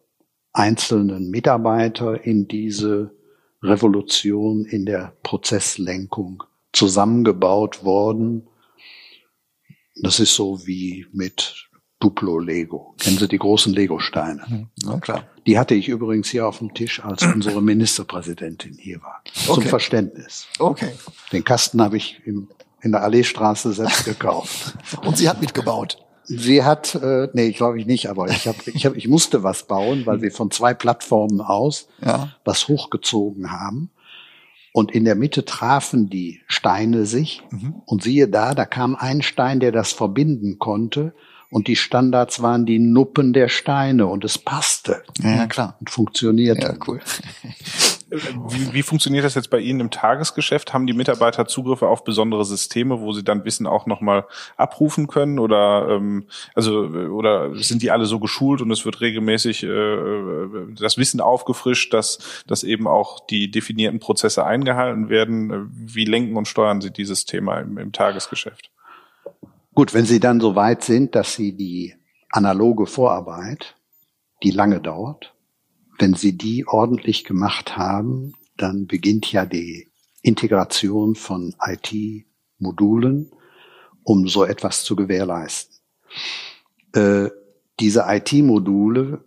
[0.53, 3.11] einzelnen Mitarbeiter in diese
[3.61, 8.47] Revolution in der Prozesslenkung zusammengebaut worden
[10.01, 12.95] das ist so wie mit Duplo Lego.
[12.97, 14.43] Kennen Sie die großen Lego-Steine?
[14.47, 14.67] Mhm.
[14.83, 15.23] Ja, klar.
[15.45, 19.21] Die hatte ich übrigens hier auf dem Tisch, als unsere Ministerpräsidentin hier war.
[19.33, 19.67] Zum okay.
[19.67, 20.47] Verständnis.
[20.59, 20.91] Okay.
[21.33, 22.47] Den Kasten habe ich im,
[22.81, 24.75] in der Alleestraße selbst gekauft.
[25.05, 25.97] Und sie hat mitgebaut.
[26.23, 29.63] Sie hat, äh, nee, glaube ich nicht, aber ich, hab, ich, hab, ich musste was
[29.63, 32.35] bauen, weil wir von zwei Plattformen aus ja.
[32.45, 33.89] was hochgezogen haben.
[34.71, 37.41] Und in der Mitte trafen die Steine sich.
[37.51, 37.75] Mhm.
[37.85, 41.13] Und siehe da, da kam ein Stein, der das verbinden konnte.
[41.49, 45.03] Und die Standards waren die Nuppen der Steine und es passte.
[45.21, 45.77] Ja, klar.
[45.79, 46.67] Und funktionierte.
[46.67, 46.99] Ja, cool.
[48.11, 50.73] Wie, wie funktioniert das jetzt bei Ihnen im Tagesgeschäft?
[50.73, 54.25] Haben die Mitarbeiter Zugriffe auf besondere Systeme, wo sie dann Wissen auch nochmal
[54.57, 55.37] abrufen können?
[55.37, 59.97] Oder ähm, also oder sind die alle so geschult und es wird regelmäßig äh,
[60.79, 65.69] das Wissen aufgefrischt, dass, dass eben auch die definierten Prozesse eingehalten werden?
[65.71, 68.71] Wie lenken und steuern Sie dieses Thema im, im Tagesgeschäft?
[69.75, 71.95] Gut, wenn Sie dann so weit sind, dass Sie die
[72.31, 73.75] analoge Vorarbeit,
[74.43, 75.33] die lange dauert,
[75.99, 79.89] wenn Sie die ordentlich gemacht haben, dann beginnt ja die
[80.21, 83.31] Integration von IT-Modulen,
[84.03, 85.75] um so etwas zu gewährleisten.
[86.93, 87.29] Äh,
[87.79, 89.23] diese IT-Module,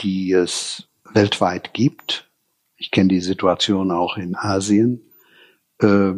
[0.00, 2.30] die es weltweit gibt,
[2.76, 5.02] ich kenne die Situation auch in Asien,
[5.78, 6.12] äh,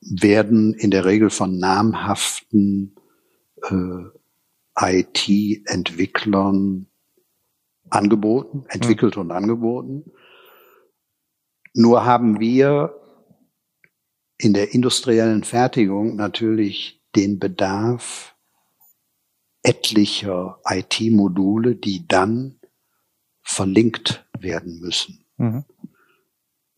[0.00, 2.94] werden in der Regel von namhaften
[3.62, 4.04] äh,
[4.78, 6.86] IT-Entwicklern
[7.90, 9.22] angeboten, entwickelt mhm.
[9.22, 10.12] und angeboten.
[11.74, 12.94] Nur haben wir
[14.38, 18.34] in der industriellen Fertigung natürlich den Bedarf
[19.62, 22.60] etlicher IT-Module, die dann
[23.42, 25.24] verlinkt werden müssen.
[25.36, 25.64] Mhm.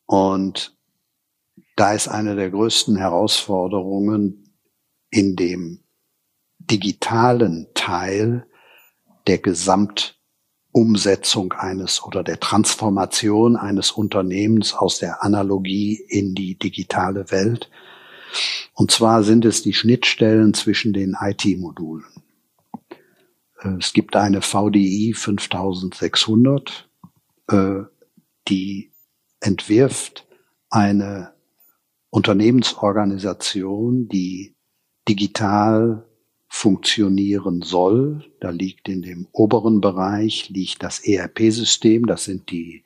[0.06, 0.76] Und
[1.76, 4.54] da ist eine der größten Herausforderungen
[5.10, 5.84] in dem
[6.58, 8.46] digitalen Teil
[9.26, 9.38] der
[10.72, 17.70] Gesamtumsetzung eines oder der Transformation eines Unternehmens aus der Analogie in die digitale Welt.
[18.74, 22.04] Und zwar sind es die Schnittstellen zwischen den IT-Modulen.
[23.60, 26.88] Äh, es gibt eine VDI 5600,
[27.48, 27.80] äh,
[28.48, 28.92] die
[29.40, 30.26] entwirft
[30.70, 31.32] eine
[32.10, 34.54] Unternehmensorganisation, die
[35.08, 36.07] digital
[36.48, 38.24] funktionieren soll.
[38.40, 42.06] Da liegt in dem oberen Bereich liegt das ERP-System.
[42.06, 42.82] Das sind die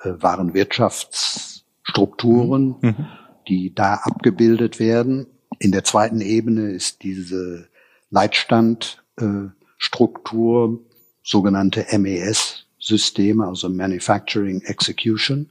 [0.00, 2.88] äh, wahren Wirtschaftsstrukturen, mhm.
[2.88, 3.06] mhm.
[3.48, 5.26] die da abgebildet werden.
[5.58, 7.68] In der zweiten Ebene ist diese
[8.10, 10.76] Leitstandstruktur, äh,
[11.24, 15.50] sogenannte MES-Systeme, also Manufacturing Execution.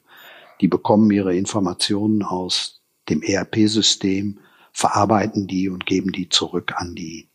[0.60, 4.39] Die bekommen ihre Informationen aus dem ERP-System,
[4.74, 7.31] verarbeiten die und geben die zurück an die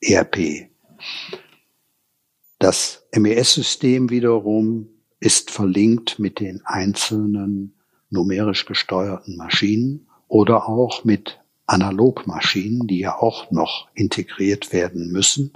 [0.00, 0.70] ERP.
[2.58, 4.88] Das MES-System wiederum
[5.18, 7.74] ist verlinkt mit den einzelnen
[8.10, 15.52] numerisch gesteuerten Maschinen oder auch mit Analogmaschinen, die ja auch noch integriert werden müssen.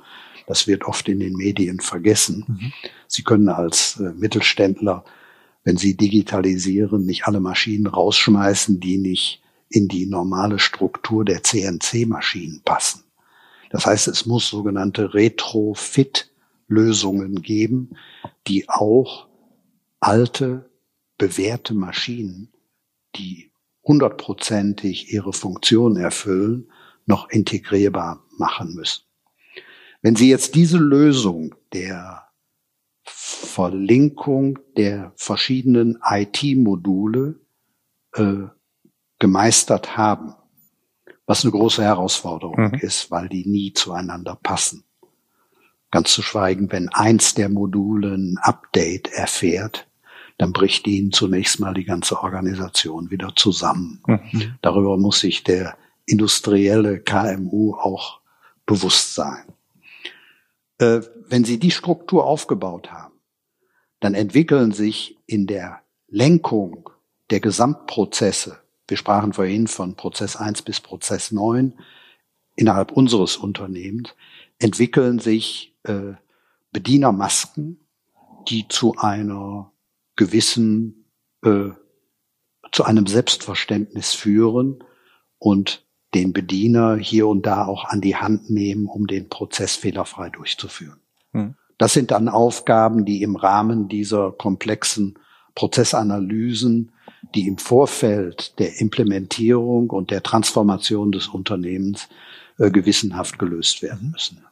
[0.47, 2.45] Das wird oft in den Medien vergessen.
[2.47, 2.73] Mhm.
[3.09, 5.05] Sie können als äh, Mittelständler,
[5.65, 12.63] wenn Sie digitalisieren, nicht alle Maschinen rausschmeißen, die nicht in die normale Struktur der CNC-Maschinen
[12.65, 13.04] passen.
[13.75, 17.97] Das heißt, es muss sogenannte Retrofit-Lösungen geben,
[18.47, 19.27] die auch
[19.99, 20.71] alte,
[21.19, 22.53] bewährte Maschinen,
[23.17, 23.51] die
[23.83, 26.71] hundertprozentig ihre Funktion erfüllen,
[27.07, 29.03] noch integrierbar machen müssen.
[30.03, 32.29] Wenn Sie jetzt diese Lösung der
[33.03, 37.41] Verlinkung der verschiedenen IT-Module
[38.13, 38.45] äh,
[39.19, 40.37] gemeistert haben,
[41.27, 42.79] was eine große Herausforderung mhm.
[42.81, 44.85] ist, weil die nie zueinander passen.
[45.91, 49.87] Ganz zu schweigen, wenn eins der Module ein Update erfährt,
[50.39, 54.03] dann bricht ihnen zunächst mal die ganze Organisation wieder zusammen.
[54.07, 54.55] Mhm.
[54.61, 58.21] Darüber muss sich der industrielle KMU auch
[58.67, 59.45] bewusst sein.
[60.79, 63.15] Äh, wenn Sie die Struktur aufgebaut haben,
[64.01, 66.91] dann entwickeln sich in der Lenkung
[67.31, 68.59] der Gesamtprozesse
[68.89, 71.75] wir sprachen vorhin von Prozess 1 bis Prozess 9
[72.57, 74.15] innerhalb unseres Unternehmens,
[74.59, 76.13] entwickeln sich äh,
[76.73, 77.81] Bedienermasken,
[78.49, 79.73] die zu einer
[80.17, 81.07] gewissen,
[81.43, 81.71] äh,
[82.71, 84.85] zu einem Selbstverständnis führen
[85.39, 90.31] und den Bediener hier und da auch an die Hand nehmen, um den Prozess fehlerfrei
[90.31, 91.01] durchzuführen.
[91.33, 91.57] Hm.
[91.77, 95.19] Das sind dann Aufgaben, die im Rahmen dieser komplexen
[95.57, 96.93] Prozessanalysen
[97.35, 102.09] die im Vorfeld der Implementierung und der Transformation des Unternehmens
[102.59, 104.45] äh, gewissenhaft gelöst werden müssen.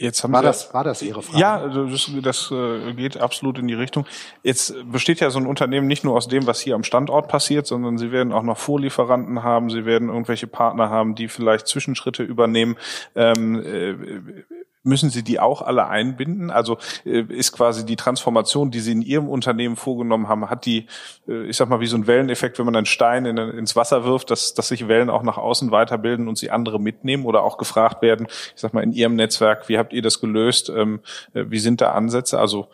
[0.00, 1.40] Jetzt haben war, Sie, das, war das Ihre Frage?
[1.40, 4.06] Ja, das, das äh, geht absolut in die Richtung.
[4.44, 7.66] Jetzt besteht ja so ein Unternehmen nicht nur aus dem, was hier am Standort passiert,
[7.66, 12.22] sondern Sie werden auch noch Vorlieferanten haben, Sie werden irgendwelche Partner haben, die vielleicht Zwischenschritte
[12.22, 12.76] übernehmen.
[13.16, 14.44] Ähm, äh,
[14.82, 16.50] Müssen Sie die auch alle einbinden?
[16.50, 20.86] Also äh, ist quasi die Transformation, die Sie in Ihrem Unternehmen vorgenommen haben, hat die,
[21.26, 24.04] äh, ich sag mal, wie so ein Welleneffekt, wenn man einen Stein in, ins Wasser
[24.04, 27.58] wirft, dass, dass sich Wellen auch nach außen weiterbilden und sie andere mitnehmen oder auch
[27.58, 30.70] gefragt werden, ich sag mal, in Ihrem Netzwerk, wie habt ihr das gelöst?
[30.70, 31.00] Ähm,
[31.34, 32.38] äh, wie sind da Ansätze?
[32.38, 32.68] Also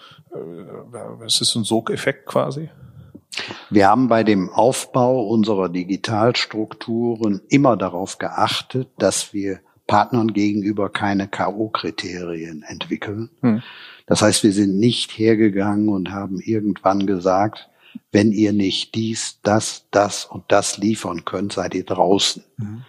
[1.25, 2.69] es ist ein Sogeffekt quasi?
[3.71, 11.29] Wir haben bei dem Aufbau unserer Digitalstrukturen immer darauf geachtet, dass wir Partnern gegenüber keine
[11.29, 13.31] K.O.-Kriterien entwickeln.
[13.41, 13.63] Hm.
[14.07, 17.69] Das heißt, wir sind nicht hergegangen und haben irgendwann gesagt,
[18.13, 22.45] wenn ihr nicht dies, das, das und das liefern könnt, seid ihr draußen.
[22.57, 22.85] Mhm.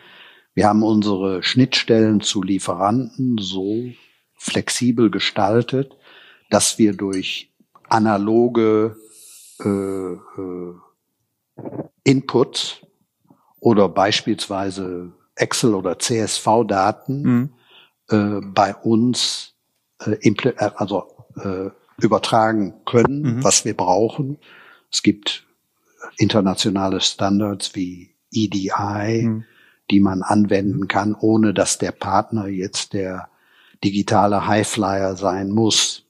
[0.53, 3.83] Wir haben unsere Schnittstellen zu Lieferanten so
[4.35, 5.95] flexibel gestaltet,
[6.49, 7.51] dass wir durch
[7.89, 8.97] analoge
[9.59, 10.73] äh, äh,
[12.03, 12.81] Inputs
[13.59, 17.53] oder beispielsweise Excel oder CSV-Daten mhm.
[18.09, 19.53] äh, bei uns
[20.05, 21.69] äh, äh, also äh,
[22.01, 23.43] übertragen können, mhm.
[23.43, 24.37] was wir brauchen.
[24.91, 25.45] Es gibt
[26.17, 29.45] internationale Standards wie EDI, mhm.
[29.91, 33.29] die man anwenden kann, ohne dass der Partner jetzt der
[33.83, 36.03] digitale Highflyer sein muss.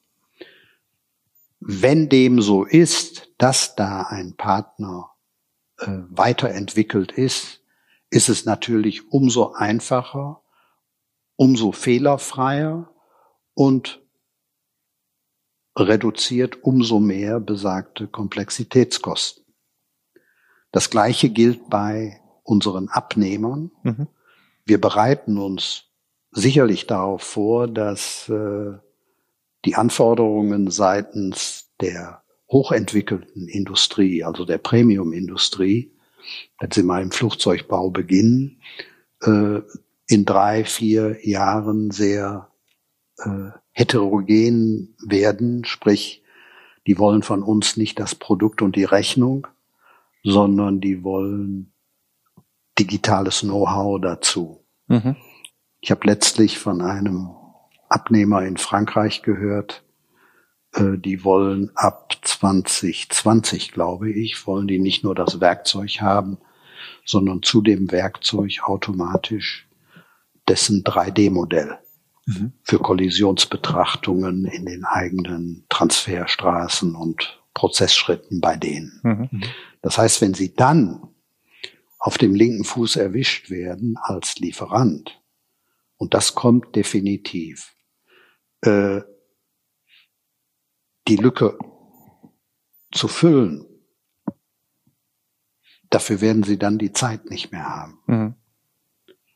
[1.59, 5.09] Wenn dem so ist, dass da ein Partner
[5.79, 7.61] äh, weiterentwickelt ist,
[8.09, 10.41] ist es natürlich umso einfacher,
[11.35, 12.93] umso fehlerfreier
[13.53, 14.01] und
[15.77, 19.43] reduziert umso mehr besagte Komplexitätskosten.
[20.71, 23.71] Das Gleiche gilt bei unseren Abnehmern.
[23.83, 24.07] Mhm.
[24.65, 25.85] Wir bereiten uns
[26.31, 28.73] sicherlich darauf vor, dass äh,
[29.65, 35.94] die Anforderungen seitens der hochentwickelten Industrie, also der Premium-Industrie,
[36.59, 38.61] wenn Sie mal im Flugzeugbau beginnen,
[39.21, 39.61] äh,
[40.07, 42.49] in drei, vier Jahren sehr
[43.17, 46.23] äh, heterogen werden, sprich,
[46.87, 49.47] die wollen von uns nicht das Produkt und die Rechnung,
[50.23, 51.73] sondern die wollen
[52.77, 54.65] digitales Know-how dazu.
[54.87, 55.15] Mhm.
[55.81, 57.31] Ich habe letztlich von einem
[57.89, 59.84] Abnehmer in Frankreich gehört,
[60.77, 66.37] die wollen ab 2020, glaube ich, wollen die nicht nur das Werkzeug haben,
[67.05, 69.67] sondern zu dem Werkzeug automatisch
[70.47, 71.79] dessen 3D-Modell
[72.25, 72.53] mhm.
[72.63, 78.99] für Kollisionsbetrachtungen in den eigenen Transferstraßen und Prozessschritten bei denen.
[79.03, 79.43] Mhm.
[79.81, 81.07] Das heißt, wenn Sie dann
[81.99, 85.21] auf dem linken Fuß erwischt werden als Lieferant,
[85.97, 87.73] und das kommt definitiv,
[88.61, 89.01] äh,
[91.07, 91.57] die Lücke
[92.91, 93.65] zu füllen,
[95.89, 97.99] dafür werden Sie dann die Zeit nicht mehr haben.
[98.07, 98.35] Mhm.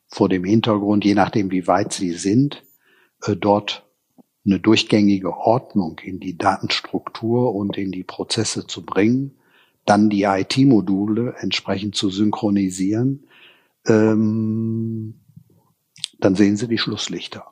[0.08, 2.64] Vor dem Hintergrund, je nachdem wie weit Sie sind,
[3.24, 3.86] äh, dort
[4.46, 9.38] eine durchgängige Ordnung in die Datenstruktur und in die Prozesse zu bringen,
[9.86, 13.28] dann die IT-Module entsprechend zu synchronisieren,
[13.86, 15.22] ähm,
[16.20, 17.46] dann sehen Sie die Schlusslichter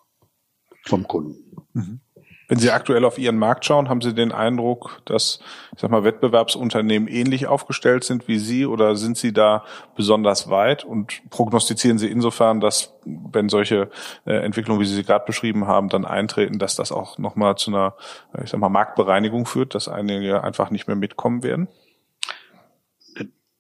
[0.84, 1.55] vom Kunden.
[1.74, 1.99] Mhm.
[2.48, 5.39] Wenn Sie aktuell auf Ihren Markt schauen, haben Sie den Eindruck, dass,
[5.74, 10.86] ich sag mal, Wettbewerbsunternehmen ähnlich aufgestellt sind wie Sie oder sind Sie da besonders weit
[10.86, 13.89] und prognostizieren Sie insofern, dass, wenn solche
[14.26, 17.72] äh, Entwicklungen, wie Sie sie gerade beschrieben haben, dann eintreten, dass das auch nochmal zu
[17.72, 17.95] einer,
[18.34, 21.68] äh, ich sag mal, Marktbereinigung führt, dass einige einfach nicht mehr mitkommen werden?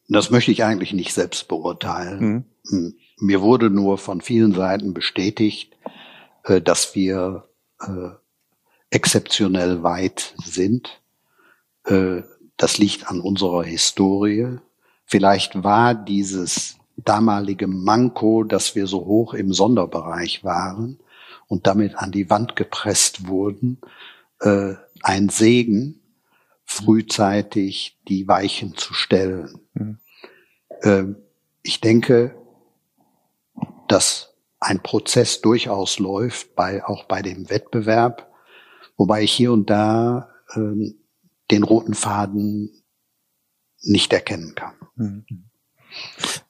[0.07, 2.19] Das möchte ich eigentlich nicht selbst beurteilen.
[2.19, 2.45] Mhm.
[2.69, 2.95] Hm.
[3.19, 5.75] Mir wurde nur von vielen Seiten bestätigt,
[6.45, 7.49] äh, dass wir
[8.89, 11.01] exzeptionell weit sind.
[11.85, 12.23] Äh,
[12.57, 14.57] das liegt an unserer Historie.
[15.05, 20.99] Vielleicht war dieses damalige Manko, dass wir so hoch im Sonderbereich waren
[21.47, 23.79] und damit an die Wand gepresst wurden,
[24.41, 24.73] äh,
[25.03, 26.01] ein Segen,
[26.65, 29.59] frühzeitig die Weichen zu stellen.
[29.73, 29.99] Mhm.
[30.81, 31.15] Ähm,
[31.63, 32.35] ich denke,
[33.87, 38.29] dass ein Prozess durchaus läuft, bei, auch bei dem Wettbewerb,
[38.97, 40.93] wobei ich hier und da äh,
[41.51, 42.71] den roten Faden
[43.81, 44.73] nicht erkennen kann.
[44.95, 45.25] Mhm.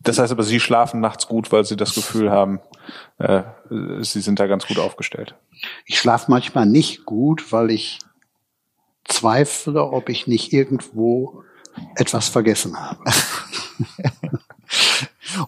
[0.01, 2.59] Das heißt aber, Sie schlafen nachts gut, weil Sie das Gefühl haben,
[3.19, 3.43] äh,
[4.01, 5.35] Sie sind da ganz gut aufgestellt.
[5.85, 7.99] Ich schlafe manchmal nicht gut, weil ich
[9.05, 11.43] zweifle, ob ich nicht irgendwo
[11.95, 13.03] etwas vergessen habe.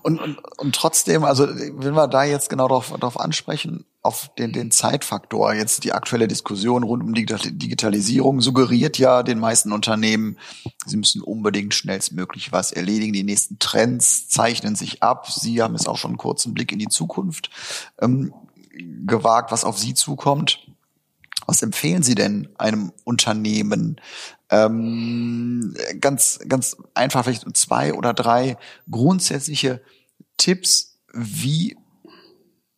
[0.02, 4.54] Und, und, und trotzdem, also wenn wir da jetzt genau darauf, darauf ansprechen, auf den,
[4.54, 10.38] den Zeitfaktor, jetzt die aktuelle Diskussion rund um die Digitalisierung suggeriert ja den meisten Unternehmen,
[10.86, 13.14] sie müssen unbedingt schnellstmöglich was erledigen.
[13.14, 15.30] Die nächsten Trends zeichnen sich ab.
[15.30, 17.50] Sie haben es auch schon einen kurzen Blick in die Zukunft
[18.00, 18.34] ähm,
[19.06, 20.69] gewagt, was auf Sie zukommt.
[21.50, 24.00] Was empfehlen Sie denn einem Unternehmen?
[24.52, 28.56] Ähm, ganz, ganz einfach vielleicht zwei oder drei
[28.92, 29.82] grundsätzliche
[30.38, 31.76] Tipps, wie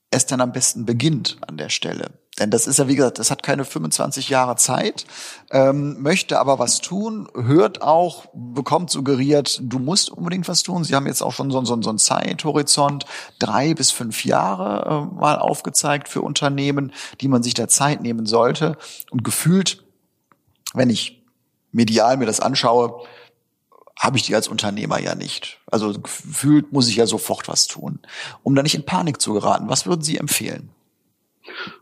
[0.10, 2.21] es dann am besten beginnt an der Stelle.
[2.40, 5.06] Denn das ist ja, wie gesagt, das hat keine 25 Jahre Zeit,
[5.52, 10.86] ähm, möchte aber was tun, hört auch, bekommt suggeriert, du musst unbedingt was tun.
[10.86, 13.06] Sie haben jetzt auch schon so, so, so einen Zeithorizont,
[13.38, 18.26] drei bis fünf Jahre äh, mal aufgezeigt für Unternehmen, die man sich da Zeit nehmen
[18.26, 18.78] sollte.
[19.12, 19.84] Und gefühlt,
[20.74, 21.22] wenn ich
[21.74, 23.06] medial mir das anschaue,
[24.00, 25.60] habe ich die als Unternehmer ja nicht.
[25.70, 28.00] Also gefühlt muss ich ja sofort was tun.
[28.42, 30.70] Um da nicht in Panik zu geraten, was würden Sie empfehlen?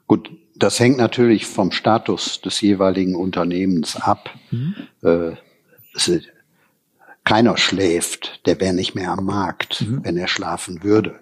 [0.07, 4.30] Gut, das hängt natürlich vom Status des jeweiligen Unternehmens ab.
[4.51, 4.76] Mhm.
[5.01, 5.32] Äh,
[7.24, 10.03] keiner schläft, der wäre nicht mehr am Markt, mhm.
[10.03, 11.20] wenn er schlafen würde.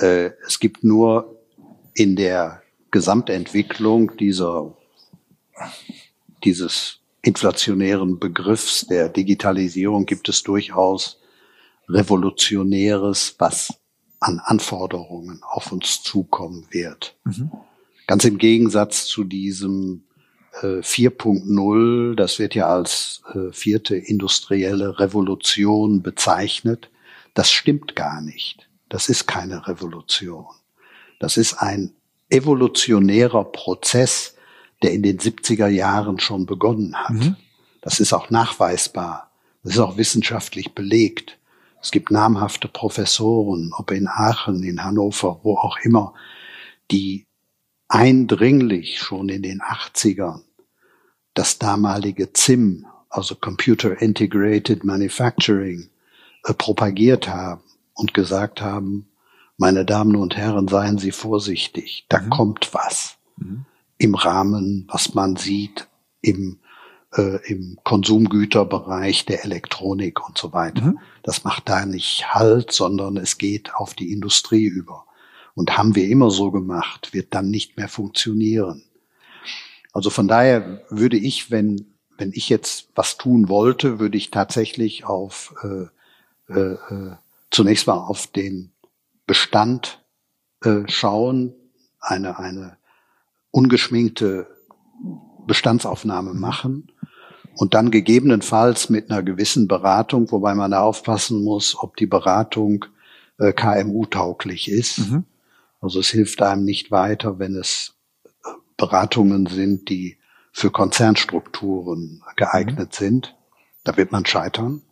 [0.00, 1.38] Äh, es gibt nur
[1.94, 4.74] in der Gesamtentwicklung dieser,
[6.44, 11.20] dieses inflationären Begriffs der Digitalisierung gibt es durchaus
[11.88, 13.74] Revolutionäres, was
[14.20, 17.16] an Anforderungen auf uns zukommen wird.
[17.24, 17.50] Mhm.
[18.06, 20.04] Ganz im Gegensatz zu diesem
[20.62, 26.90] äh, 4.0, das wird ja als äh, vierte industrielle Revolution bezeichnet.
[27.34, 28.68] Das stimmt gar nicht.
[28.88, 30.46] Das ist keine Revolution.
[31.20, 31.92] Das ist ein
[32.30, 34.34] evolutionärer Prozess,
[34.82, 37.10] der in den 70er Jahren schon begonnen hat.
[37.10, 37.36] Mhm.
[37.80, 39.30] Das ist auch nachweisbar.
[39.62, 41.38] Das ist auch wissenschaftlich belegt.
[41.80, 46.14] Es gibt namhafte Professoren, ob in Aachen, in Hannover, wo auch immer,
[46.90, 47.26] die
[47.88, 50.42] eindringlich schon in den 80ern
[51.34, 55.88] das damalige ZIM, also Computer Integrated Manufacturing,
[56.44, 57.62] äh, propagiert haben
[57.94, 59.08] und gesagt haben,
[59.56, 62.30] meine Damen und Herren, seien Sie vorsichtig, da mhm.
[62.30, 63.66] kommt was mhm.
[63.98, 65.88] im Rahmen, was man sieht
[66.20, 66.58] im,
[67.18, 70.82] äh, im Konsumgüterbereich der Elektronik und so weiter.
[70.82, 70.98] Mhm.
[71.22, 75.04] Das macht da nicht Halt, sondern es geht auf die Industrie über.
[75.54, 78.84] Und haben wir immer so gemacht, wird dann nicht mehr funktionieren.
[79.92, 85.04] Also von daher würde ich, wenn, wenn ich jetzt was tun wollte, würde ich tatsächlich
[85.04, 87.16] auf äh, äh, äh
[87.50, 88.70] zunächst mal auf den
[89.26, 90.04] Bestand
[90.62, 91.54] äh, schauen,
[91.98, 92.76] eine, eine
[93.50, 94.46] ungeschminkte
[95.46, 96.92] Bestandsaufnahme machen
[97.58, 102.84] und dann gegebenenfalls mit einer gewissen Beratung, wobei man da aufpassen muss, ob die Beratung
[103.38, 105.10] äh, KMU-tauglich ist.
[105.10, 105.24] Mhm.
[105.80, 108.28] Also es hilft einem nicht weiter, wenn es äh,
[108.76, 110.18] Beratungen sind, die
[110.52, 113.04] für Konzernstrukturen geeignet mhm.
[113.04, 113.34] sind.
[113.82, 114.82] Da wird man scheitern.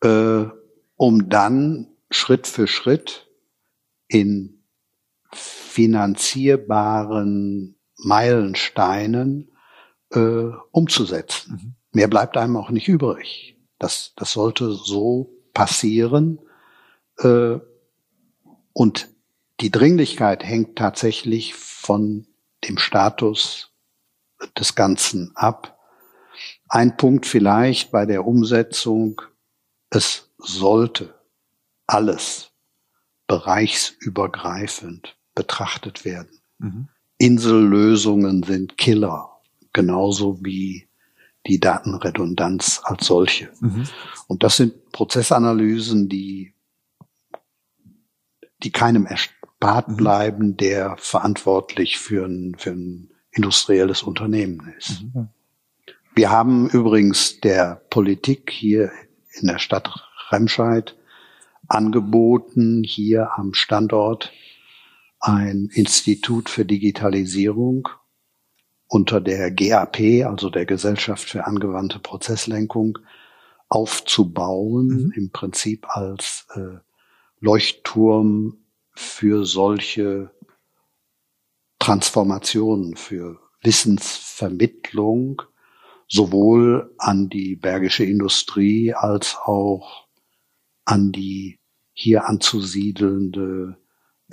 [0.00, 0.44] Äh,
[0.94, 3.26] um dann Schritt für Schritt
[4.06, 4.62] in
[5.32, 9.50] finanzierbaren Meilensteinen
[10.14, 11.52] äh, umzusetzen.
[11.52, 11.74] Mhm.
[11.92, 13.56] Mehr bleibt einem auch nicht übrig.
[13.78, 16.40] Das, das sollte so passieren.
[17.18, 17.58] Äh,
[18.72, 19.08] und
[19.60, 22.26] die Dringlichkeit hängt tatsächlich von
[22.66, 23.70] dem Status
[24.58, 25.78] des Ganzen ab.
[26.68, 29.22] Ein Punkt vielleicht bei der Umsetzung,
[29.90, 31.14] es sollte
[31.86, 32.50] alles
[33.26, 36.40] bereichsübergreifend betrachtet werden.
[36.58, 36.88] Mhm.
[37.18, 39.33] Insellösungen sind Killer,
[39.74, 40.88] genauso wie
[41.46, 43.50] die Datenredundanz als solche.
[43.60, 43.86] Mhm.
[44.28, 46.54] Und das sind Prozessanalysen, die,
[48.62, 49.96] die keinem erspart mhm.
[49.96, 55.02] bleiben, der verantwortlich für ein, für ein industrielles Unternehmen ist.
[55.02, 55.28] Mhm.
[56.14, 58.90] Wir haben übrigens der Politik hier
[59.32, 59.90] in der Stadt
[60.30, 60.96] Remscheid
[61.66, 64.32] angeboten, hier am Standort
[65.18, 67.88] ein Institut für Digitalisierung
[68.94, 73.00] unter der GAP, also der Gesellschaft für angewandte Prozesslenkung,
[73.68, 75.12] aufzubauen, mhm.
[75.16, 76.78] im Prinzip als äh,
[77.40, 78.58] Leuchtturm
[78.92, 80.30] für solche
[81.80, 85.42] Transformationen, für Wissensvermittlung,
[86.06, 90.06] sowohl an die bergische Industrie als auch
[90.84, 91.58] an die
[91.92, 93.76] hier anzusiedelnde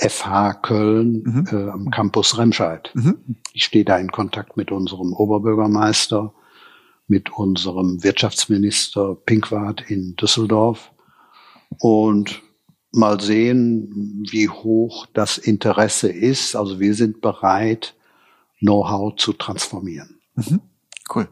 [0.01, 1.47] FH Köln mhm.
[1.51, 2.91] äh, am Campus Remscheid.
[2.93, 3.17] Mhm.
[3.53, 6.33] Ich stehe da in Kontakt mit unserem Oberbürgermeister,
[7.07, 10.91] mit unserem Wirtschaftsminister Pinkwart in Düsseldorf
[11.79, 12.41] und
[12.91, 16.55] mal sehen, wie hoch das Interesse ist.
[16.55, 17.95] Also wir sind bereit,
[18.59, 20.19] Know-how zu transformieren.
[20.35, 20.61] Mhm.
[21.13, 21.27] Cool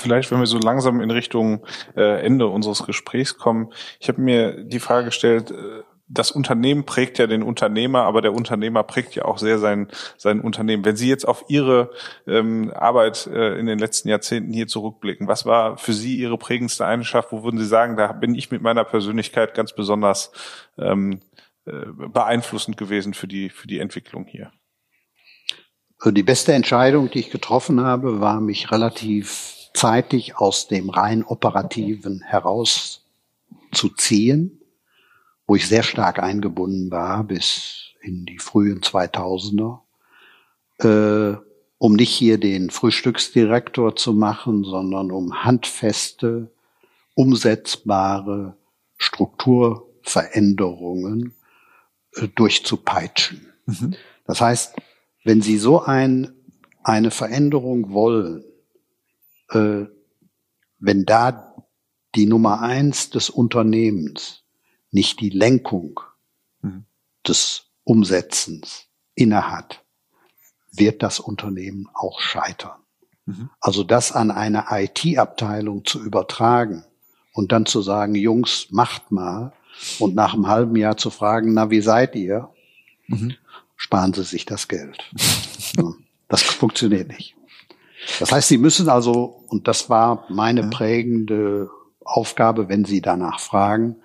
[0.00, 3.72] vielleicht, wenn wir so langsam in Richtung äh, Ende unseres Gesprächs kommen.
[3.98, 8.34] Ich habe mir die Frage gestellt, äh, das Unternehmen prägt ja den Unternehmer, aber der
[8.34, 10.84] Unternehmer prägt ja auch sehr sein, sein Unternehmen.
[10.84, 11.92] Wenn Sie jetzt auf Ihre
[12.26, 16.84] ähm, Arbeit äh, in den letzten Jahrzehnten hier zurückblicken, was war für Sie Ihre prägendste
[16.84, 17.30] Eigenschaft?
[17.30, 20.32] Wo würden Sie sagen, da bin ich mit meiner Persönlichkeit ganz besonders
[20.78, 21.20] ähm,
[21.64, 24.50] äh, beeinflussend gewesen für die, für die Entwicklung hier?
[26.04, 32.22] Die beste Entscheidung, die ich getroffen habe, war mich relativ zeitig aus dem rein operativen
[32.22, 34.60] herauszuziehen,
[35.46, 39.80] wo ich sehr stark eingebunden war bis in die frühen 2000er,
[40.78, 41.36] äh,
[41.78, 46.50] um nicht hier den Frühstücksdirektor zu machen, sondern um handfeste,
[47.14, 48.56] umsetzbare
[48.96, 51.34] Strukturveränderungen
[52.14, 53.52] äh, durchzupeitschen.
[53.66, 53.96] Mhm.
[54.26, 54.76] Das heißt,
[55.24, 56.32] wenn Sie so ein,
[56.82, 58.44] eine Veränderung wollen,
[59.50, 59.86] äh,
[60.78, 61.54] wenn da
[62.14, 64.42] die Nummer eins des Unternehmens
[64.90, 66.00] nicht die Lenkung
[66.62, 66.84] mhm.
[67.26, 69.84] des Umsetzens innehat,
[70.72, 72.80] wird das Unternehmen auch scheitern.
[73.26, 73.50] Mhm.
[73.60, 76.84] Also das an eine IT-Abteilung zu übertragen
[77.32, 79.52] und dann zu sagen, Jungs, macht mal
[79.98, 82.50] und nach einem halben Jahr zu fragen, na, wie seid ihr?
[83.06, 83.34] Mhm.
[83.76, 85.10] Sparen Sie sich das Geld.
[86.28, 87.36] das funktioniert nicht.
[88.18, 91.70] Das heißt, Sie müssen also, und das war meine prägende
[92.04, 93.96] Aufgabe, wenn Sie danach fragen,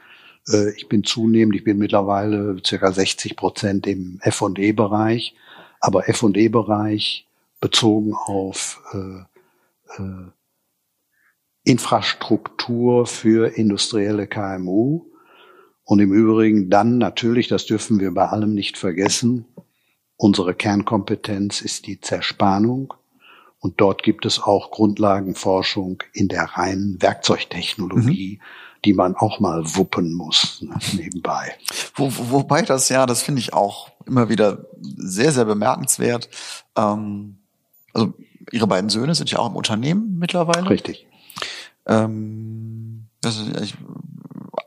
[0.48, 5.36] äh, ich bin zunehmend, ich bin mittlerweile circa 60 Prozent im F&E-Bereich,
[5.80, 7.28] aber F&E-Bereich
[7.62, 10.28] bezogen auf äh, äh,
[11.64, 15.06] Infrastruktur für industrielle KMU.
[15.84, 19.46] Und im Übrigen dann natürlich, das dürfen wir bei allem nicht vergessen,
[20.18, 22.94] unsere Kernkompetenz ist die Zerspannung.
[23.60, 28.46] Und dort gibt es auch Grundlagenforschung in der reinen Werkzeugtechnologie, mhm.
[28.86, 31.56] die man auch mal wuppen muss ne, nebenbei.
[31.96, 36.30] Wo, wo, wobei das ja, das finde ich auch immer wieder sehr, sehr bemerkenswert.
[36.76, 37.38] Ähm,
[37.94, 38.14] also
[38.52, 40.70] Ihre beiden Söhne sind ja auch im Unternehmen mittlerweile.
[40.70, 41.08] Richtig.
[41.88, 43.76] Ähm, also ich,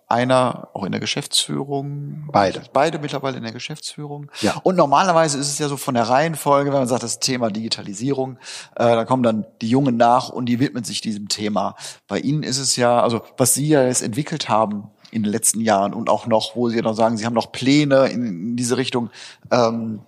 [0.08, 2.28] einer auch in der Geschäftsführung.
[2.32, 2.62] Beide.
[2.72, 4.30] Beide mittlerweile in der Geschäftsführung.
[4.40, 4.56] Ja.
[4.62, 8.38] Und normalerweise ist es ja so von der Reihenfolge, wenn man sagt, das Thema Digitalisierung,
[8.74, 11.76] äh, da kommen dann die Jungen nach und die widmen sich diesem Thema.
[12.06, 15.60] Bei Ihnen ist es ja, also was Sie ja jetzt entwickelt haben in den letzten
[15.60, 18.56] Jahren und auch noch, wo Sie ja noch sagen, Sie haben noch Pläne in, in
[18.56, 19.10] diese Richtung.
[19.50, 20.00] Ähm,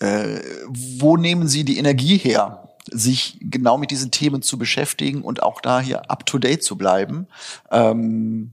[0.00, 2.58] äh, wo nehmen Sie die Energie her?
[2.90, 6.76] sich genau mit diesen Themen zu beschäftigen und auch da hier up to date zu
[6.76, 7.26] bleiben.
[7.70, 8.52] Ähm,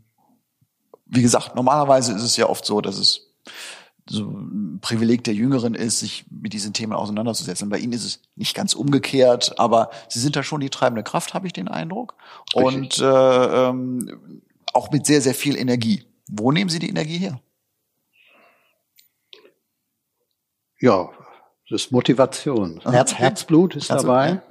[1.09, 3.33] wie gesagt, normalerweise ist es ja oft so, dass es
[4.07, 7.69] so ein Privileg der Jüngeren ist, sich mit diesen Themen auseinanderzusetzen.
[7.69, 11.33] Bei Ihnen ist es nicht ganz umgekehrt, aber Sie sind da schon die treibende Kraft,
[11.33, 12.15] habe ich den Eindruck.
[12.55, 12.75] Richtig.
[12.75, 14.41] Und äh, ähm,
[14.73, 16.05] auch mit sehr, sehr viel Energie.
[16.27, 17.39] Wo nehmen Sie die Energie her?
[20.79, 21.09] Ja,
[21.69, 22.81] das ist Motivation.
[22.81, 24.29] Herz, Herzblut ist Herzblut, dabei.
[24.29, 24.43] Ja.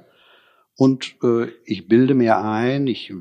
[0.77, 3.13] Und äh, ich bilde mir ein, ich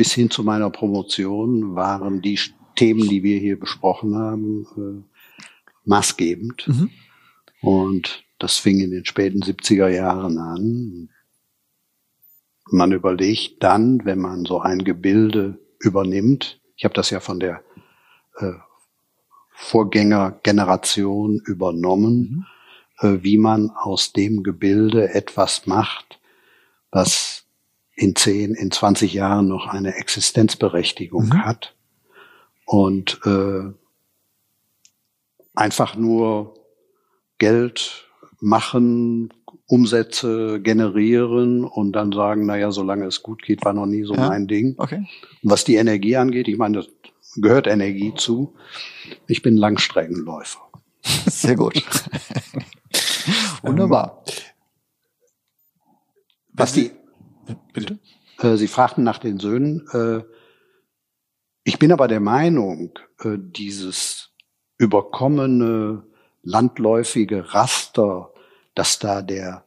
[0.00, 2.40] bis hin zu meiner Promotion waren die
[2.74, 5.18] Themen, die wir hier besprochen haben, äh,
[5.84, 6.66] maßgebend.
[6.68, 6.90] Mhm.
[7.60, 11.10] Und das fing in den späten 70er Jahren an.
[12.70, 17.62] Man überlegt dann, wenn man so ein Gebilde übernimmt, ich habe das ja von der
[18.38, 18.52] äh,
[19.50, 22.46] Vorgängergeneration übernommen,
[23.02, 23.06] mhm.
[23.06, 26.18] äh, wie man aus dem Gebilde etwas macht,
[26.90, 27.39] was
[27.94, 31.44] in 10, in 20 Jahren noch eine Existenzberechtigung mhm.
[31.44, 31.74] hat
[32.64, 33.72] und äh,
[35.54, 36.54] einfach nur
[37.38, 38.06] Geld
[38.40, 39.32] machen,
[39.66, 44.28] Umsätze generieren und dann sagen, naja, solange es gut geht, war noch nie so ja.
[44.28, 44.74] mein Ding.
[44.78, 45.06] Okay.
[45.42, 46.88] Und was die Energie angeht, ich meine, das
[47.36, 48.54] gehört Energie zu.
[49.26, 50.60] Ich bin Langstreckenläufer.
[51.02, 51.74] Sehr gut.
[53.62, 54.24] Wunderbar.
[56.52, 56.90] Was die,
[57.72, 57.98] Bitte?
[58.40, 59.86] Äh, Sie fragten nach den Söhnen.
[59.92, 60.22] Äh,
[61.64, 64.30] ich bin aber der Meinung, äh, dieses
[64.78, 66.04] überkommene,
[66.42, 68.32] landläufige Raster,
[68.74, 69.64] dass da der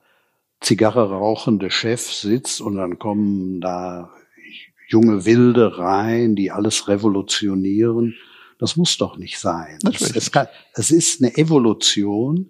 [0.60, 4.10] Zigarre rauchende Chef sitzt und dann kommen da
[4.88, 8.16] junge Wilde rein, die alles revolutionieren.
[8.60, 9.78] Das muss doch nicht sein.
[9.92, 12.50] Es, es, kann, es ist eine Evolution,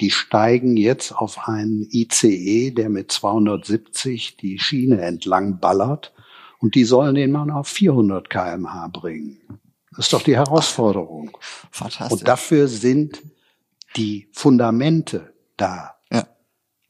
[0.00, 6.12] die steigen jetzt auf einen ICE, der mit 270 die Schiene entlang ballert
[6.58, 9.40] und die sollen den Mann auf 400 kmh bringen.
[9.90, 11.36] Das ist doch die Herausforderung.
[11.70, 12.18] Fantastisch.
[12.18, 13.22] Und dafür sind
[13.96, 15.94] die Fundamente da.
[16.10, 16.26] Ja.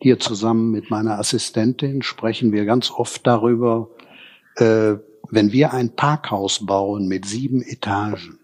[0.01, 3.91] Hier zusammen mit meiner Assistentin sprechen wir ganz oft darüber,
[4.57, 4.95] äh,
[5.31, 8.39] wenn wir ein Parkhaus bauen mit sieben Etagen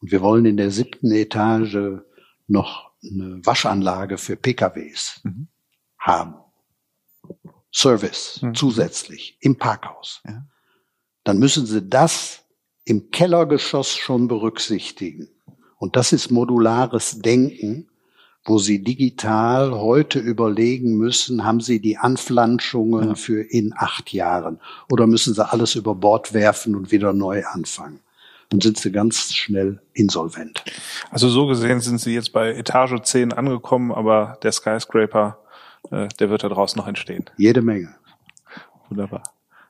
[0.00, 2.02] und wir wollen in der siebten Etage
[2.48, 5.48] noch eine Waschanlage für PKWs mhm.
[5.98, 6.34] haben.
[7.72, 8.54] Service mhm.
[8.54, 10.22] zusätzlich im Parkhaus.
[10.26, 10.44] Ja.
[11.24, 12.44] Dann müssen sie das
[12.84, 15.28] im Kellergeschoss schon berücksichtigen.
[15.76, 17.88] Und das ist modulares Denken,
[18.44, 23.14] wo sie digital heute überlegen müssen, haben sie die Anflanschungen ja.
[23.14, 28.00] für in acht Jahren oder müssen sie alles über Bord werfen und wieder neu anfangen
[28.50, 30.64] dann sind sie ganz schnell insolvent.
[31.10, 35.38] Also so gesehen sind sie jetzt bei Etage 10 angekommen, aber der Skyscraper,
[35.90, 37.24] äh, der wird da draußen noch entstehen.
[37.36, 37.94] Jede Menge.
[38.88, 39.22] Wunderbar.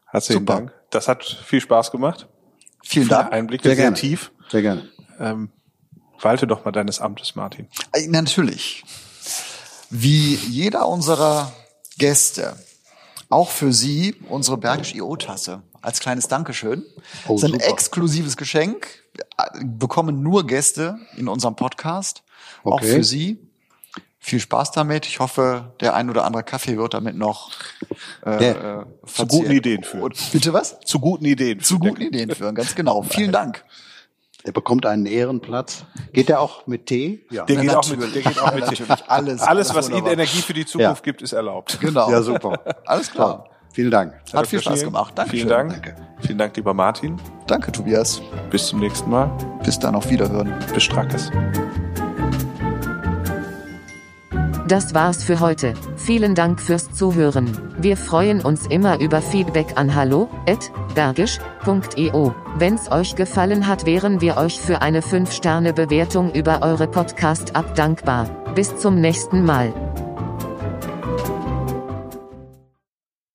[0.06, 0.54] Herzlichen Super.
[0.54, 0.72] Dank.
[0.90, 2.26] Das hat viel Spaß gemacht.
[2.82, 3.32] Vielen Viele Dank.
[3.32, 4.32] Einblicke, sehr, sehr tief.
[4.48, 4.88] Sehr gerne.
[5.18, 5.50] Ähm,
[6.18, 7.68] walte doch mal deines Amtes, Martin.
[7.92, 8.82] Äh, natürlich.
[9.90, 11.52] Wie jeder unserer
[11.98, 12.56] Gäste,
[13.28, 16.84] auch für Sie unsere Bergisch IO-Tasse als kleines Dankeschön.
[17.26, 17.72] Oh, das ist ein super.
[17.72, 19.02] exklusives Geschenk.
[19.14, 22.22] Wir bekommen nur Gäste in unserem Podcast.
[22.62, 22.74] Okay.
[22.74, 23.38] Auch für Sie.
[24.22, 25.06] Viel Spaß damit.
[25.06, 27.52] Ich hoffe, der ein oder andere Kaffee wird damit noch
[28.26, 30.02] äh, äh, zu guten Ideen führen.
[30.02, 30.78] Und, bitte was?
[30.80, 31.60] Zu guten Ideen.
[31.60, 33.02] Zu guten Ideen führen, ganz genau.
[33.10, 33.64] Vielen Dank.
[34.42, 35.84] Er bekommt einen Ehrenplatz.
[36.12, 37.26] Geht er auch mit Tee?
[37.30, 37.44] Ja.
[37.44, 38.84] Der, geht auch mit, der geht auch mit Tee.
[38.88, 41.12] Alles, alles, alles was Ihnen Energie für die Zukunft ja.
[41.12, 41.78] gibt, ist erlaubt.
[41.80, 42.10] Genau.
[42.10, 42.60] Ja, super.
[42.84, 43.48] Alles klar.
[43.72, 44.12] Vielen Dank.
[44.32, 45.12] Hat viel Spaß gemacht.
[45.14, 45.30] Danke.
[45.30, 45.72] Vielen Dank.
[45.72, 45.96] Danke.
[46.20, 47.16] Vielen Dank, lieber Martin.
[47.46, 48.20] Danke, Tobias.
[48.50, 49.30] Bis zum nächsten Mal.
[49.64, 50.52] Bis dann auf Wiederhören.
[50.74, 51.30] Bis Strackes.
[54.68, 55.72] Das war's für heute.
[55.96, 57.50] Vielen Dank fürs Zuhören.
[57.80, 62.34] Wir freuen uns immer über Feedback an hallo@bergisch.io.
[62.56, 68.30] Wenn's euch gefallen hat, wären wir euch für eine 5-Sterne-Bewertung über eure Podcast-App dankbar.
[68.54, 69.74] Bis zum nächsten Mal.